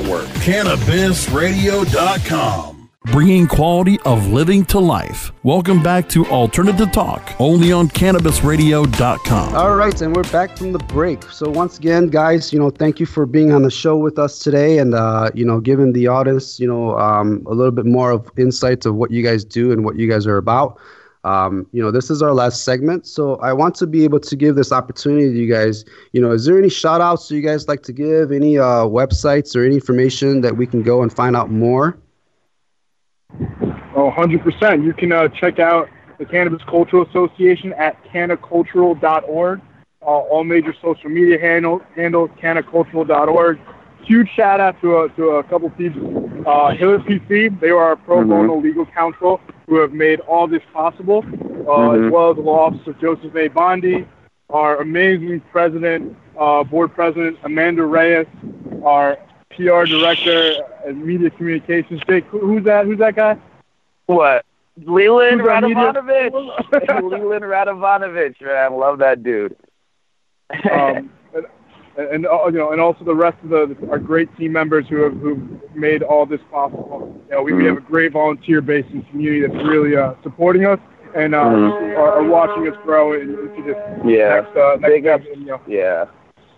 cannabisradio.com. 0.03 2.77
Bringing 3.05 3.47
quality 3.47 3.99
of 4.01 4.27
living 4.27 4.63
to 4.65 4.77
life. 4.77 5.31
Welcome 5.41 5.81
back 5.81 6.07
to 6.09 6.23
Alternative 6.27 6.91
Talk, 6.91 7.33
only 7.39 7.71
on 7.71 7.87
cannabisradio.com. 7.87 9.55
All 9.55 9.75
right, 9.75 9.99
and 10.01 10.15
we're 10.15 10.31
back 10.31 10.55
from 10.55 10.71
the 10.71 10.77
break. 10.77 11.23
So 11.23 11.49
once 11.49 11.79
again, 11.79 12.09
guys, 12.09 12.53
you 12.53 12.59
know, 12.59 12.69
thank 12.69 12.99
you 12.99 13.07
for 13.07 13.25
being 13.25 13.53
on 13.53 13.63
the 13.63 13.71
show 13.71 13.97
with 13.97 14.19
us 14.19 14.37
today, 14.37 14.77
and 14.77 14.93
uh, 14.93 15.31
you 15.33 15.43
know, 15.43 15.59
giving 15.59 15.93
the 15.93 16.05
audience, 16.05 16.59
you 16.59 16.67
know, 16.67 16.95
um, 16.99 17.41
a 17.47 17.55
little 17.55 17.71
bit 17.71 17.87
more 17.87 18.11
of 18.11 18.29
insights 18.37 18.85
of 18.85 18.93
what 18.93 19.09
you 19.09 19.23
guys 19.23 19.43
do 19.43 19.71
and 19.71 19.83
what 19.83 19.95
you 19.95 20.07
guys 20.07 20.27
are 20.27 20.37
about. 20.37 20.79
Um, 21.23 21.67
you 21.71 21.81
know, 21.83 21.91
this 21.91 22.09
is 22.09 22.23
our 22.23 22.33
last 22.33 22.63
segment, 22.63 23.05
so 23.05 23.35
I 23.35 23.53
want 23.53 23.75
to 23.75 23.87
be 23.87 24.03
able 24.03 24.19
to 24.21 24.35
give 24.35 24.55
this 24.55 24.71
opportunity 24.71 25.29
to 25.29 25.37
you 25.37 25.51
guys. 25.51 25.85
You 26.13 26.21
know, 26.21 26.31
is 26.31 26.45
there 26.45 26.57
any 26.57 26.69
shout 26.69 26.99
outs 26.99 27.29
you 27.29 27.41
guys 27.41 27.67
like 27.67 27.83
to 27.83 27.93
give? 27.93 28.31
Any 28.31 28.57
uh, 28.57 28.85
websites 28.85 29.55
or 29.55 29.63
any 29.63 29.75
information 29.75 30.41
that 30.41 30.57
we 30.57 30.65
can 30.65 30.81
go 30.81 31.03
and 31.03 31.13
find 31.13 31.35
out 31.35 31.51
more? 31.51 31.97
Oh, 33.95 34.11
100%. 34.11 34.83
You 34.83 34.93
can 34.93 35.11
uh, 35.11 35.27
check 35.27 35.59
out 35.59 35.89
the 36.17 36.25
Cannabis 36.25 36.61
Cultural 36.67 37.05
Association 37.07 37.73
at 37.73 38.03
cannacultural.org. 38.05 39.61
Uh, 40.01 40.05
all 40.05 40.43
major 40.43 40.73
social 40.81 41.09
media 41.09 41.39
handles, 41.39 41.83
handles 41.95 42.31
cannacultural.org. 42.41 43.59
Huge 44.03 44.29
shout 44.35 44.59
out 44.59 44.81
to 44.81 45.01
a, 45.01 45.09
to 45.09 45.23
a 45.29 45.43
couple 45.43 45.69
people. 45.71 46.27
Uh, 46.47 46.71
Hiller 46.73 46.97
PC, 46.99 47.59
they 47.59 47.69
are 47.69 47.77
our 47.83 47.95
pro 47.95 48.17
Mm-hmm. 48.17 48.29
bono 48.29 48.59
legal 48.59 48.85
counsel 48.87 49.39
who 49.71 49.77
have 49.79 49.93
made 49.93 50.19
all 50.27 50.47
this 50.47 50.61
possible, 50.73 51.19
uh, 51.19 51.23
Mhm. 51.23 52.07
as 52.07 52.11
well 52.11 52.31
as 52.31 52.35
the 52.35 52.41
law 52.41 52.65
officer 52.67 52.91
Joseph 52.99 53.33
A. 53.37 53.47
Bondy, 53.47 54.05
our 54.49 54.81
amazing 54.81 55.39
president, 55.49 56.13
uh, 56.37 56.61
board 56.65 56.93
president 56.93 57.37
Amanda 57.45 57.85
Reyes, 57.85 58.27
our 58.83 59.15
PR 59.49 59.85
director 59.85 60.55
and 60.85 61.05
media 61.05 61.29
communications. 61.29 62.01
Jake, 62.05 62.25
who, 62.25 62.39
who's 62.39 62.65
that? 62.65 62.85
Who's 62.85 62.97
that 62.99 63.15
guy? 63.15 63.37
What? 64.07 64.43
Leland 64.83 65.39
Who's 65.39 65.49
our 65.49 65.61
media- 65.61 65.93
Radovanovich. 65.93 67.11
Leland 67.21 67.45
Radovanovich, 67.45 68.41
man, 68.41 68.73
love 68.73 68.97
that 68.99 69.23
dude. 69.23 69.55
um, 70.69 71.09
and, 71.97 72.07
and 72.07 72.25
uh, 72.25 72.45
you 72.47 72.57
know, 72.57 72.71
and 72.71 72.81
also 72.81 73.03
the 73.03 73.15
rest 73.15 73.37
of 73.43 73.49
the 73.49 73.75
our 73.89 73.99
great 73.99 74.35
team 74.37 74.51
members 74.53 74.85
who 74.87 75.01
have 75.03 75.13
who 75.13 75.59
made 75.75 76.03
all 76.03 76.25
this 76.25 76.41
possible. 76.51 77.13
You 77.29 77.35
know, 77.35 77.41
we, 77.43 77.53
we 77.53 77.65
have 77.65 77.77
a 77.77 77.81
great 77.81 78.11
volunteer 78.11 78.61
base 78.61 78.85
and 78.91 79.07
community 79.09 79.41
that's 79.47 79.63
really 79.67 79.95
uh, 79.95 80.13
supporting 80.23 80.65
us 80.65 80.79
and 81.15 81.35
uh, 81.35 81.39
Mhm. 81.43 81.97
are, 81.97 82.13
are 82.19 82.23
watching 82.23 82.67
us 82.67 82.75
grow 82.83 83.13
in- 83.13 83.37
into 83.37 83.61
this 83.63 83.77
Yeah. 84.05 84.41
next 84.41 84.55
uh, 84.55 84.77
next 84.79 84.93
Big. 84.93 85.05
And, 85.05 85.23
you 85.25 85.45
know, 85.45 85.61
Yeah, 85.67 86.05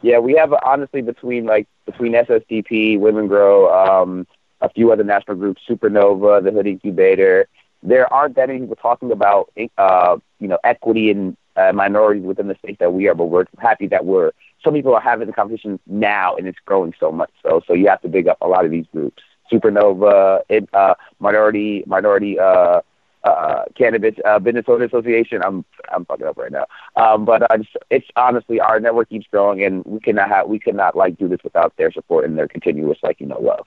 yeah. 0.02 0.20
We 0.20 0.34
have 0.36 0.54
honestly 0.66 1.02
between 1.02 1.46
like 1.46 1.68
between 1.86 2.14
SSDP, 2.16 2.98
Women 3.00 3.28
Grow, 3.28 3.70
um, 3.74 4.28
a 4.62 4.70
few 4.70 4.92
other 4.92 5.04
national 5.04 5.38
groups, 5.38 5.62
Supernova, 5.70 6.44
the 6.44 6.52
Hood 6.52 6.68
Incubator. 6.68 7.48
There 7.82 8.12
aren't 8.14 8.36
that 8.36 8.48
many 8.48 8.60
people 8.62 8.76
talking 8.78 9.12
about 9.12 9.52
uh, 9.78 10.18
you 10.40 10.48
know 10.48 10.58
equity 10.64 11.12
and 11.12 11.36
uh, 11.56 11.72
minorities 11.74 12.24
within 12.24 12.48
the 12.48 12.56
state 12.56 12.80
that 12.80 12.94
we 12.94 13.08
are, 13.08 13.16
but 13.16 13.26
we're 13.26 13.46
happy 13.60 13.88
that 13.88 14.06
we're 14.06 14.32
some 14.64 14.74
people 14.74 14.94
are 14.96 15.02
having 15.02 15.28
the 15.28 15.34
conversation 15.34 15.80
now, 15.88 16.36
and 16.36 16.48
it's 16.48 16.60
growing 16.66 16.94
so 17.00 17.12
much. 17.12 17.32
So, 17.44 17.62
so 17.68 17.74
you 17.74 17.88
have 17.88 18.02
to 18.02 18.08
big 18.08 18.28
up 18.28 18.38
a 18.42 18.48
lot 18.48 18.66
of 18.66 18.72
these 18.72 18.86
groups. 18.92 19.22
Supernova, 19.52 20.42
it, 20.50 20.68
uh, 20.74 20.96
minority, 21.20 21.84
minority, 21.86 22.40
uh, 22.40 22.82
uh, 23.24 23.64
cannabis 23.76 24.16
uh, 24.26 24.40
business 24.40 24.66
owner 24.68 24.86
association. 24.86 25.42
I'm 25.44 25.64
I'm 25.94 26.06
fucking 26.06 26.26
up 26.26 26.38
right 26.38 26.52
now. 26.52 26.66
Um, 26.96 27.26
but 27.26 27.44
uh, 27.44 27.48
it's, 27.52 27.70
it's 27.90 28.08
honestly 28.16 28.60
our 28.60 28.80
network 28.80 29.10
keeps 29.10 29.28
growing, 29.28 29.64
and 29.64 29.84
we 29.86 30.00
cannot 30.00 30.30
have 30.30 30.48
we 30.48 30.60
cannot 30.60 30.96
like 30.96 31.18
do 31.18 31.28
this 31.28 31.40
without 31.44 31.76
their 31.78 31.92
support 31.92 32.26
and 32.26 32.38
their 32.38 32.48
continuous 32.48 32.98
like 33.04 33.20
you 33.20 33.28
know 33.28 33.40
love. 33.40 33.66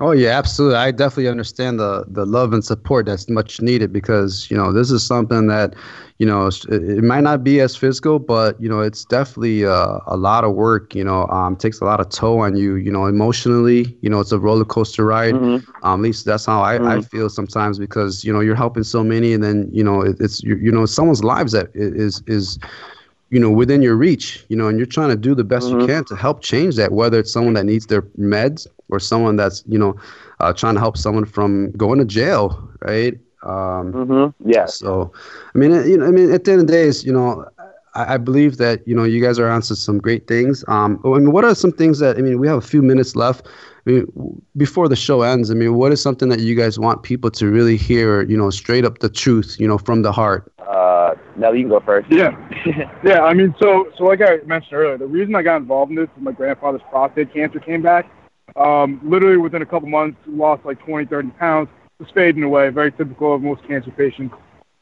Oh 0.00 0.12
yeah, 0.12 0.38
absolutely. 0.38 0.76
I 0.76 0.92
definitely 0.92 1.28
understand 1.28 1.80
the 1.80 2.04
the 2.06 2.24
love 2.24 2.52
and 2.52 2.64
support 2.64 3.06
that's 3.06 3.28
much 3.28 3.60
needed 3.60 3.92
because 3.92 4.48
you 4.48 4.56
know 4.56 4.72
this 4.72 4.92
is 4.92 5.04
something 5.04 5.48
that 5.48 5.74
you 6.18 6.26
know 6.26 6.46
it, 6.46 6.64
it 6.70 7.02
might 7.02 7.22
not 7.22 7.42
be 7.42 7.60
as 7.60 7.74
physical, 7.74 8.20
but 8.20 8.60
you 8.60 8.68
know 8.68 8.78
it's 8.78 9.04
definitely 9.04 9.64
uh, 9.66 9.98
a 10.06 10.16
lot 10.16 10.44
of 10.44 10.54
work. 10.54 10.94
You 10.94 11.02
know, 11.02 11.26
um, 11.28 11.56
takes 11.56 11.80
a 11.80 11.84
lot 11.84 11.98
of 11.98 12.10
toll 12.10 12.38
on 12.40 12.56
you. 12.56 12.76
You 12.76 12.92
know, 12.92 13.06
emotionally. 13.06 13.96
You 14.00 14.08
know, 14.08 14.20
it's 14.20 14.30
a 14.30 14.38
roller 14.38 14.64
coaster 14.64 15.04
ride. 15.04 15.40
Um, 15.82 16.00
at 16.00 16.04
least 16.04 16.24
that's 16.26 16.46
how 16.46 16.60
I, 16.62 16.94
I 16.94 17.00
feel 17.00 17.28
sometimes 17.28 17.76
because 17.80 18.24
you 18.24 18.32
know 18.32 18.38
you're 18.40 18.54
helping 18.54 18.84
so 18.84 19.02
many, 19.02 19.32
and 19.32 19.42
then 19.42 19.68
you 19.72 19.82
know 19.82 20.02
it, 20.02 20.16
it's 20.20 20.40
you, 20.44 20.56
you 20.56 20.70
know 20.70 20.86
someone's 20.86 21.24
lives 21.24 21.50
that 21.52 21.70
is 21.74 22.22
is 22.28 22.56
you 23.30 23.38
know 23.38 23.50
within 23.50 23.82
your 23.82 23.96
reach 23.96 24.44
you 24.48 24.56
know 24.56 24.68
and 24.68 24.78
you're 24.78 24.86
trying 24.86 25.10
to 25.10 25.16
do 25.16 25.34
the 25.34 25.44
best 25.44 25.68
you 25.68 25.86
can 25.86 26.04
to 26.04 26.16
help 26.16 26.42
change 26.42 26.76
that 26.76 26.92
whether 26.92 27.18
it's 27.18 27.32
someone 27.32 27.54
that 27.54 27.64
needs 27.64 27.86
their 27.86 28.02
meds 28.18 28.66
or 28.88 28.98
someone 28.98 29.36
that's 29.36 29.62
you 29.66 29.78
know 29.78 29.96
uh, 30.40 30.52
trying 30.52 30.74
to 30.74 30.80
help 30.80 30.96
someone 30.96 31.24
from 31.24 31.70
going 31.72 31.98
to 31.98 32.04
jail 32.04 32.68
right? 32.80 33.18
Um 33.42 33.92
mm-hmm. 33.92 34.50
yeah 34.50 34.66
so 34.66 35.12
i 35.54 35.58
mean 35.58 35.70
you 35.88 35.96
know 35.96 36.06
i 36.06 36.10
mean 36.10 36.32
at 36.32 36.44
the 36.44 36.52
end 36.52 36.60
of 36.62 36.66
the 36.66 36.72
day 36.72 36.82
is 36.82 37.04
you 37.04 37.12
know 37.12 37.48
I, 37.94 38.14
I 38.14 38.16
believe 38.16 38.56
that 38.56 38.86
you 38.86 38.94
know 38.94 39.04
you 39.04 39.22
guys 39.22 39.38
are 39.38 39.48
onto 39.48 39.74
some 39.74 39.98
great 39.98 40.26
things. 40.26 40.64
Um 40.66 41.00
i 41.04 41.08
mean 41.08 41.32
what 41.32 41.44
are 41.44 41.54
some 41.54 41.72
things 41.72 41.98
that 42.00 42.18
i 42.18 42.20
mean 42.20 42.38
we 42.40 42.48
have 42.48 42.58
a 42.58 42.68
few 42.72 42.82
minutes 42.82 43.14
left. 43.14 43.46
I 43.86 43.90
mean, 43.90 44.06
w- 44.14 44.40
before 44.56 44.88
the 44.88 44.96
show 44.96 45.22
ends, 45.22 45.50
I 45.50 45.54
mean, 45.54 45.74
what 45.74 45.92
is 45.92 46.02
something 46.02 46.28
that 46.28 46.40
you 46.40 46.54
guys 46.54 46.78
want 46.78 47.04
people 47.04 47.30
to 47.30 47.50
really 47.50 47.76
hear, 47.76 48.22
you 48.22 48.36
know, 48.36 48.50
straight 48.50 48.84
up 48.84 48.98
the 48.98 49.08
truth, 49.08 49.56
you 49.58 49.66
know, 49.66 49.78
from 49.78 50.02
the 50.02 50.12
heart? 50.12 50.52
Uh, 50.58 50.77
Nell, 51.38 51.54
you 51.54 51.62
can 51.62 51.70
go 51.70 51.80
first. 51.80 52.10
Yeah, 52.10 52.36
yeah. 53.04 53.22
I 53.22 53.34
mean, 53.34 53.54
so 53.60 53.90
so 53.96 54.04
like 54.04 54.20
I 54.20 54.38
mentioned 54.44 54.72
earlier, 54.72 54.98
the 54.98 55.06
reason 55.06 55.34
I 55.34 55.42
got 55.42 55.56
involved 55.56 55.90
in 55.90 55.96
this 55.96 56.08
is 56.16 56.22
my 56.22 56.32
grandfather's 56.32 56.82
prostate 56.90 57.32
cancer 57.32 57.60
came 57.60 57.82
back. 57.82 58.10
Um, 58.56 59.00
literally 59.04 59.36
within 59.36 59.62
a 59.62 59.66
couple 59.66 59.88
months, 59.88 60.18
lost 60.26 60.64
like 60.64 60.80
20, 60.84 61.06
30 61.06 61.30
pounds. 61.30 61.68
Was 61.98 62.08
fading 62.14 62.44
away, 62.44 62.68
very 62.68 62.92
typical 62.92 63.34
of 63.34 63.42
most 63.42 63.66
cancer 63.66 63.90
patients. 63.90 64.32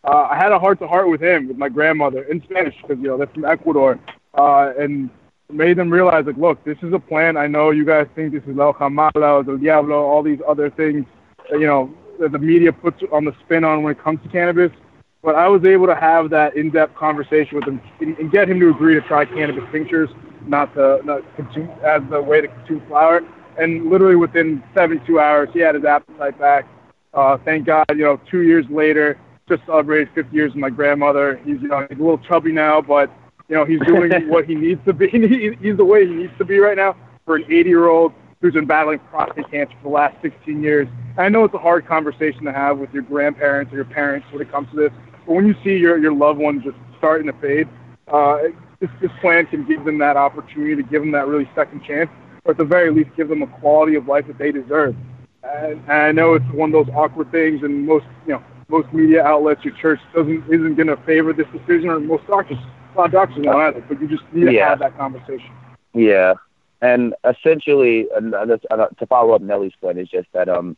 Uh, 0.05 0.29
I 0.31 0.37
had 0.37 0.53
a 0.53 0.59
heart 0.59 0.79
to 0.81 0.87
heart 0.87 1.09
with 1.09 1.23
him, 1.23 1.49
with 1.49 1.57
my 1.57 1.71
grandmother 1.71 2.25
in 2.25 2.43
Spanish, 2.43 2.75
because 2.83 2.99
you 2.99 3.09
know 3.09 3.17
they're 3.17 3.27
from 3.29 3.47
Ecuador, 3.47 3.99
uh, 4.35 4.73
and 4.79 5.09
made 5.51 5.79
them 5.79 5.89
realize 5.89 6.27
like, 6.27 6.37
look, 6.37 6.63
this 6.65 6.77
is 6.83 6.93
a 6.93 6.99
plan. 6.99 7.39
I 7.39 7.47
know 7.47 7.71
you 7.71 7.87
guys 7.87 8.07
think 8.15 8.33
this 8.33 8.43
is 8.43 8.55
La 8.55 8.73
Jamala, 8.73 9.49
El 9.49 9.57
Diablo, 9.57 9.97
all 9.97 10.23
these 10.23 10.41
other 10.47 10.69
things, 10.69 11.07
you 11.53 11.67
know, 11.67 11.93
that 12.21 12.33
the 12.33 12.39
media 12.39 12.73
puts 12.73 13.03
on 13.13 13.25
the 13.25 13.35
spin 13.45 13.65
on 13.65 13.83
when 13.83 13.93
it 13.93 14.03
comes 14.03 14.21
to 14.23 14.29
cannabis 14.29 14.73
but 15.23 15.35
I 15.35 15.49
was 15.49 15.65
able 15.65 15.87
to 15.87 15.95
have 15.95 16.31
that 16.31 16.57
in-depth 16.57 16.95
conversation 16.95 17.57
with 17.57 17.65
him 17.67 17.81
and, 18.01 18.31
get 18.31 18.49
him 18.49 18.61
to 18.61 18.71
agree 18.71 18.95
to 18.95 19.01
try 19.03 19.25
cannabis 19.25 19.65
tinctures, 19.73 20.11
not 20.47 20.73
to 20.75 21.01
not 21.05 21.23
consume 21.37 21.69
as 21.85 22.03
the 22.11 22.23
way 22.23 22.41
to 22.41 22.49
consume 22.49 22.83
flower. 22.87 23.23
And 23.59 23.91
literally 23.91 24.17
within 24.17 24.63
72 24.75 25.19
hours, 25.19 25.49
he 25.53 25.61
had 25.61 25.75
his 25.75 25.85
appetite 25.85 26.39
back. 26.39 26.67
Uh, 27.15 27.39
thank 27.45 27.67
God, 27.67 27.87
you 27.91 28.05
know, 28.05 28.21
two 28.31 28.43
years 28.43 28.67
later, 28.69 29.19
just 29.49 29.65
celebrated 29.65 30.11
50 30.15 30.37
years 30.37 30.53
with 30.53 30.61
my 30.61 30.71
grandmother. 30.71 31.41
He's, 31.45 31.61
you 31.63 31.69
know, 31.69 31.87
he's 31.89 31.99
a 31.99 32.03
little 32.03 32.19
chubby 32.19 32.53
now, 32.53 32.81
but 32.81 33.11
you 33.49 33.57
know, 33.57 33.65
he's 33.65 33.81
doing 33.81 34.11
what 34.29 34.45
he 34.45 34.55
needs 34.55 34.81
to 34.85 34.93
be. 34.93 35.09
He, 35.11 35.57
he's 35.61 35.77
the 35.77 35.85
way 35.85 36.07
he 36.07 36.15
needs 36.15 36.33
to 36.39 36.45
be 36.45 36.59
right 36.59 36.77
now 36.77 36.97
for 37.25 37.37
an 37.37 37.45
80-year-old. 37.45 38.13
Who's 38.41 38.55
been 38.55 38.67
battling 38.67 38.99
prostate 39.11 39.51
cancer 39.51 39.75
for 39.83 39.89
the 39.89 39.95
last 39.95 40.17
16 40.23 40.63
years. 40.63 40.89
I 41.17 41.29
know 41.29 41.45
it's 41.45 41.55
a 41.55 41.59
hard 41.59 41.87
conversation 41.87 42.45
to 42.45 42.53
have 42.53 42.79
with 42.79 42.93
your 42.93 43.03
grandparents 43.03 43.73
or 43.73 43.77
your 43.77 43.85
parents 43.87 44.27
when 44.31 44.43
it 44.43 44.51
comes 44.51 44.69
to 44.71 44.77
this, 44.77 44.91
but 45.27 45.35
when 45.35 45.47
you 45.47 45.55
see 45.65 45.77
your, 45.77 45.99
your 45.99 46.13
loved 46.13 46.39
one 46.39 46.63
just 46.63 46.77
starting 46.99 47.27
to 47.27 47.33
fade, 47.41 47.69
uh, 48.09 48.39
this, 48.81 48.91
this 49.01 49.11
plan 49.21 49.47
can 49.47 49.67
give 49.67 49.85
them 49.85 49.99
that 49.99 50.17
opportunity 50.17 50.77
to 50.77 50.83
give 50.83 51.03
them 51.03 51.11
that 51.13 51.27
really 51.27 51.49
second 51.55 51.83
chance, 51.83 52.11
or 52.45 52.53
at 52.53 52.59
the 52.59 52.65
very 52.65 52.91
least 52.91 53.11
give 53.17 53.29
them 53.29 53.43
a 53.43 53.47
quality 53.47 53.95
of 53.95 54.07
life 54.07 54.27
that 54.27 54.39
they 54.39 54.53
deserve. 54.53 54.95
And, 55.43 55.81
and 55.89 55.93
I 55.93 56.13
know 56.13 56.35
it's 56.35 56.45
one 56.53 56.75
of 56.75 56.87
those 56.87 56.95
awkward 56.95 57.31
things, 57.33 57.63
and 57.63 57.87
most 57.87 58.05
you 58.27 58.35
know 58.35 58.43
most 58.69 58.93
media 58.93 59.25
outlets, 59.25 59.65
your 59.65 59.75
church 59.75 60.01
doesn't 60.15 60.45
isn't 60.53 60.75
going 60.75 60.89
to 60.89 60.97
favor 61.07 61.33
this 61.33 61.47
decision, 61.53 61.89
or 61.89 62.01
most 62.01 62.27
doctors, 62.27 62.59
a 62.95 62.99
lot 62.99 63.07
of 63.07 63.13
doctors 63.13 63.45
don't 63.45 63.61
either. 63.61 63.85
But 63.89 64.01
you 64.01 64.09
just 64.09 64.25
need 64.33 64.47
to 64.47 64.53
Yeah. 64.53 64.69
have 64.69 64.81
that 64.81 64.97
conversation. 64.99 65.51
Yeah, 65.95 66.35
and 66.81 67.15
essentially, 67.25 68.07
uh, 68.15 68.21
to 68.21 69.07
follow 69.09 69.35
up 69.35 69.43
Nellie's 69.43 69.73
point 69.81 69.99
is 69.99 70.09
just 70.09 70.29
that 70.33 70.49
um, 70.49 70.77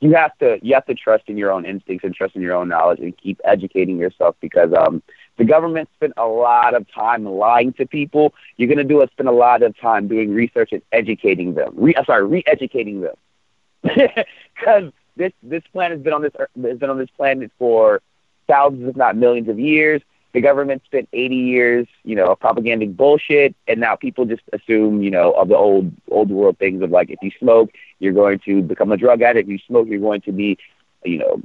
you 0.00 0.14
have 0.14 0.36
to 0.38 0.58
you 0.62 0.74
have 0.74 0.84
to 0.86 0.94
trust 0.94 1.24
in 1.28 1.38
your 1.38 1.50
own 1.50 1.64
instincts 1.64 2.04
and 2.04 2.14
trust 2.14 2.36
in 2.36 2.42
your 2.42 2.54
own 2.54 2.68
knowledge 2.68 2.98
and 3.00 3.16
keep 3.16 3.40
educating 3.44 3.98
yourself 3.98 4.36
because 4.40 4.70
um, 4.76 5.02
the 5.38 5.44
government 5.44 5.88
spent 5.96 6.12
a 6.16 6.26
lot 6.26 6.74
of 6.74 6.86
time 6.92 7.24
lying 7.24 7.72
to 7.74 7.86
people. 7.86 8.34
You're 8.56 8.68
gonna 8.68 8.84
do 8.84 9.02
is 9.02 9.10
spend 9.12 9.28
a 9.28 9.32
lot 9.32 9.62
of 9.62 9.78
time 9.78 10.08
doing 10.08 10.34
research 10.34 10.70
and 10.72 10.82
educating 10.92 11.54
them. 11.54 11.72
Re- 11.74 11.94
I'm 11.96 12.04
sorry, 12.04 12.26
re-educating 12.26 13.00
them 13.00 13.16
because 13.82 14.92
this 15.16 15.32
this 15.42 15.62
planet 15.72 15.98
has 15.98 16.04
been 16.04 16.12
on 16.12 16.22
this 16.22 16.32
has 16.38 16.78
been 16.78 16.90
on 16.90 16.98
this 16.98 17.10
planet 17.16 17.50
for 17.58 18.02
thousands, 18.46 18.88
if 18.88 18.96
not 18.96 19.16
millions, 19.16 19.48
of 19.48 19.58
years. 19.58 20.02
The 20.34 20.40
government 20.40 20.82
spent 20.84 21.08
80 21.12 21.36
years, 21.36 21.86
you 22.02 22.16
know, 22.16 22.34
propaganding 22.34 22.94
bullshit, 22.94 23.54
and 23.68 23.78
now 23.78 23.94
people 23.94 24.24
just 24.24 24.42
assume, 24.52 25.00
you 25.00 25.10
know, 25.10 25.30
of 25.32 25.46
the 25.46 25.56
old 25.56 25.92
old 26.10 26.28
world 26.28 26.58
things 26.58 26.82
of 26.82 26.90
like 26.90 27.08
if 27.08 27.20
you 27.22 27.30
smoke, 27.38 27.70
you're 28.00 28.12
going 28.12 28.40
to 28.40 28.60
become 28.60 28.90
a 28.90 28.96
drug 28.96 29.22
addict. 29.22 29.48
If 29.48 29.52
you 29.52 29.58
smoke, 29.64 29.86
you're 29.88 30.00
going 30.00 30.22
to 30.22 30.32
be, 30.32 30.58
you 31.04 31.18
know, 31.18 31.40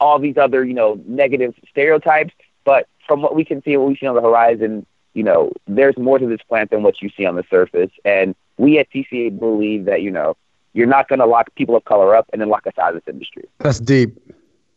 all 0.00 0.18
these 0.18 0.36
other, 0.36 0.64
you 0.64 0.74
know, 0.74 1.00
negative 1.06 1.54
stereotypes. 1.70 2.34
But 2.64 2.88
from 3.06 3.22
what 3.22 3.36
we 3.36 3.44
can 3.44 3.62
see, 3.62 3.76
what 3.76 3.88
we 3.88 3.96
see 3.96 4.06
on 4.06 4.16
the 4.16 4.20
horizon, 4.20 4.84
you 5.14 5.22
know, 5.22 5.52
there's 5.68 5.96
more 5.96 6.18
to 6.18 6.26
this 6.26 6.42
plant 6.48 6.70
than 6.70 6.82
what 6.82 7.00
you 7.02 7.08
see 7.16 7.24
on 7.24 7.36
the 7.36 7.44
surface. 7.48 7.90
And 8.04 8.34
we 8.56 8.80
at 8.80 8.90
TCA 8.90 9.38
believe 9.38 9.84
that, 9.84 10.02
you 10.02 10.10
know, 10.10 10.36
you're 10.72 10.88
not 10.88 11.08
going 11.08 11.20
to 11.20 11.26
lock 11.26 11.54
people 11.54 11.76
of 11.76 11.84
color 11.84 12.16
up 12.16 12.28
and 12.32 12.42
then 12.42 12.48
lock 12.48 12.66
us 12.66 12.74
out 12.78 12.96
of 12.96 13.04
this 13.04 13.12
industry. 13.12 13.44
That's 13.58 13.78
deep. 13.78 14.18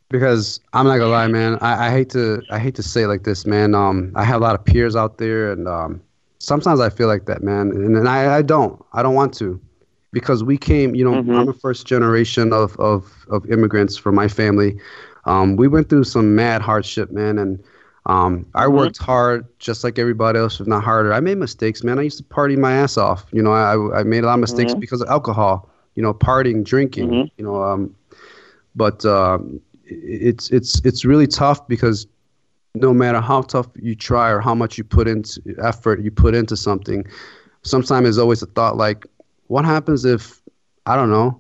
Because 0.10 0.60
I'm 0.74 0.86
not 0.86 0.98
gonna 0.98 1.10
lie, 1.12 1.28
man. 1.28 1.58
I, 1.62 1.88
I 1.88 1.92
hate 1.92 2.10
to 2.12 2.42
I 2.50 2.60
hate 2.60 2.76
to 2.76 2.84
say 2.84 3.04
it 3.04 3.08
like 3.08 3.24
this, 3.24 3.46
man. 3.46 3.74
Um, 3.74 4.12
I 4.16 4.24
have 4.24 4.42
a 4.42 4.44
lot 4.44 4.56
of 4.56 4.64
peers 4.64 4.96
out 4.96 5.18
there, 5.18 5.52
and 5.52 5.68
um, 5.68 6.02
sometimes 6.40 6.80
I 6.80 6.90
feel 6.90 7.08
like 7.08 7.26
that, 7.26 7.42
man. 7.44 7.72
And, 7.72 7.96
and 7.96 8.08
I, 8.08 8.38
I 8.38 8.42
don't 8.42 8.84
I 8.94 9.02
don't 9.02 9.16
want 9.16 9.34
to, 9.36 9.60
because 10.12 10.44
we 10.44 10.58
came. 10.58 10.96
You 10.96 11.04
know, 11.06 11.26
I'm 11.34 11.48
a 11.48 11.54
first 11.54 11.88
generation 11.88 12.54
of 12.54 12.78
of 12.80 13.26
of 13.30 13.50
immigrants 13.50 13.98
from 13.98 14.16
my 14.16 14.28
family. 14.28 14.78
Um, 15.26 15.56
we 15.56 15.68
went 15.68 15.90
through 15.90 16.04
some 16.04 16.36
mad 16.36 16.62
hardship, 16.62 17.12
man, 17.12 17.38
and 17.40 17.64
um, 18.06 18.46
I 18.54 18.68
worked 18.68 18.98
hard 19.00 19.46
just 19.60 19.84
like 19.84 19.98
everybody 19.98 20.38
else, 20.38 20.60
if 20.60 20.68
not 20.68 20.84
harder. 20.84 21.14
I 21.14 21.20
made 21.20 21.38
mistakes, 21.38 21.84
man. 21.84 21.98
I 21.98 22.04
used 22.04 22.18
to 22.18 22.24
party 22.24 22.56
my 22.56 22.74
ass 22.74 22.98
off. 22.98 23.26
You 23.32 23.42
know, 23.42 23.52
I 23.52 24.00
I 24.00 24.04
made 24.04 24.24
a 24.24 24.28
lot 24.28 24.36
of 24.36 24.40
mistakes 24.42 24.74
Mhm. 24.74 24.80
because 24.80 25.02
of 25.02 25.10
alcohol. 25.10 25.70
You 25.96 26.04
know, 26.04 26.14
partying, 26.14 26.64
drinking. 26.64 27.10
Mhm. 27.10 27.32
You 27.38 27.44
know, 27.46 27.64
um, 27.64 27.96
but 28.76 29.04
um, 29.06 29.60
it's 29.86 30.50
it's 30.50 30.82
it's 30.86 31.06
really 31.06 31.28
tough 31.28 31.68
because 31.68 32.08
no 32.74 32.94
matter 32.94 33.22
how 33.22 33.42
tough 33.42 33.68
you 33.82 33.96
try 33.96 34.30
or 34.30 34.42
how 34.42 34.54
much 34.54 34.78
you 34.78 34.84
put 34.84 35.08
into 35.08 35.42
effort 35.64 36.02
you 36.02 36.12
put 36.12 36.36
into 36.36 36.58
something, 36.58 37.06
sometimes 37.64 38.04
there's 38.04 38.18
always 38.18 38.42
a 38.42 38.48
thought 38.48 38.78
like, 38.78 39.06
what 39.48 39.66
happens 39.66 40.06
if 40.06 40.42
I 40.86 40.96
don't 40.96 41.10
know, 41.10 41.40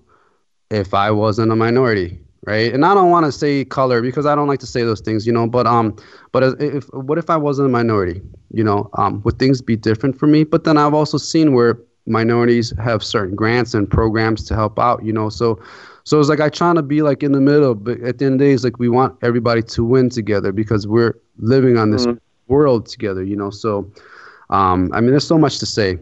if 0.71 0.93
I 0.93 1.12
wasn't 1.12 1.51
a 1.51 1.55
minority, 1.55 2.19
right? 2.45 2.73
And 2.73 2.86
I 2.86 2.93
don't 2.93 3.12
want 3.12 3.25
to 3.25 3.31
say 3.31 3.65
color 3.65 4.01
because 4.01 4.25
I 4.25 4.36
don't 4.36 4.47
like 4.47 4.60
to 4.62 4.67
say 4.67 4.84
those 4.84 5.01
things, 5.01 5.27
you 5.27 5.34
know. 5.34 5.47
But 5.47 5.67
um, 5.67 5.95
but 6.31 6.62
if 6.62 6.86
what 6.93 7.17
if 7.17 7.29
I 7.29 7.38
wasn't 7.38 7.67
a 7.67 7.71
minority, 7.71 8.21
you 8.51 8.63
know? 8.63 8.89
Um, 8.93 9.21
would 9.23 9.39
things 9.39 9.62
be 9.62 9.75
different 9.75 10.17
for 10.17 10.27
me? 10.27 10.43
But 10.43 10.63
then 10.63 10.77
I've 10.77 10.93
also 10.93 11.17
seen 11.17 11.53
where 11.53 11.79
minorities 12.08 12.73
have 12.77 13.03
certain 13.03 13.36
grants 13.36 13.73
and 13.73 13.89
programs 13.89 14.45
to 14.45 14.55
help 14.55 14.79
out, 14.79 15.03
you 15.03 15.12
know. 15.12 15.29
So 15.29 15.60
so 16.06 16.20
it's 16.20 16.30
like 16.30 16.39
I 16.39 16.50
trying 16.50 16.76
to 16.76 16.84
be 16.84 17.02
like 17.02 17.24
in 17.24 17.34
the 17.34 17.41
middle, 17.41 17.76
but 17.76 18.00
at 18.02 18.18
the 18.20 18.26
end 18.26 18.36
of 18.36 18.39
the 18.39 18.46
day, 18.46 18.54
it's 18.54 18.63
like 18.63 18.80
we 18.80 18.89
want 18.89 19.18
everybody 19.22 19.62
to 19.63 19.84
win 19.84 20.10
together 20.10 20.52
because 20.54 20.88
we're 20.88 21.15
living 21.39 21.78
on 21.78 21.91
this 21.91 22.06
Mhm. 22.06 22.20
world 22.48 22.86
together, 22.88 23.24
you 23.24 23.36
know. 23.36 23.50
So, 23.50 23.91
um, 24.50 24.91
I 24.94 25.02
mean, 25.02 25.12
there's 25.12 25.28
so 25.28 25.38
much 25.38 25.60
to 25.60 25.65
say, 25.65 25.98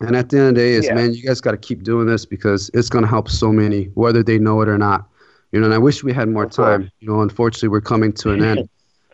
and 0.00 0.16
at 0.16 0.30
the 0.30 0.38
end 0.38 0.48
of 0.48 0.54
the 0.54 0.60
day, 0.60 0.72
is 0.74 0.86
Yeah. 0.86 0.94
man, 0.94 1.12
you 1.14 1.22
guys 1.22 1.40
got 1.40 1.52
to 1.52 1.56
keep 1.58 1.82
doing 1.82 2.06
this 2.06 2.24
because 2.24 2.70
it's 2.74 2.88
gonna 2.88 3.06
help 3.06 3.28
so 3.28 3.52
many, 3.52 3.84
whether 3.94 4.22
they 4.22 4.38
know 4.38 4.60
it 4.62 4.68
or 4.68 4.78
not. 4.78 5.06
You 5.52 5.60
know, 5.60 5.66
and 5.66 5.74
I 5.74 5.78
wish 5.78 6.02
we 6.02 6.12
had 6.12 6.28
more 6.28 6.46
time. 6.46 6.90
You 7.00 7.08
know, 7.08 7.20
unfortunately, 7.20 7.68
we're 7.68 7.80
coming 7.82 8.12
to 8.14 8.30
an 8.30 8.42
end. 8.42 8.68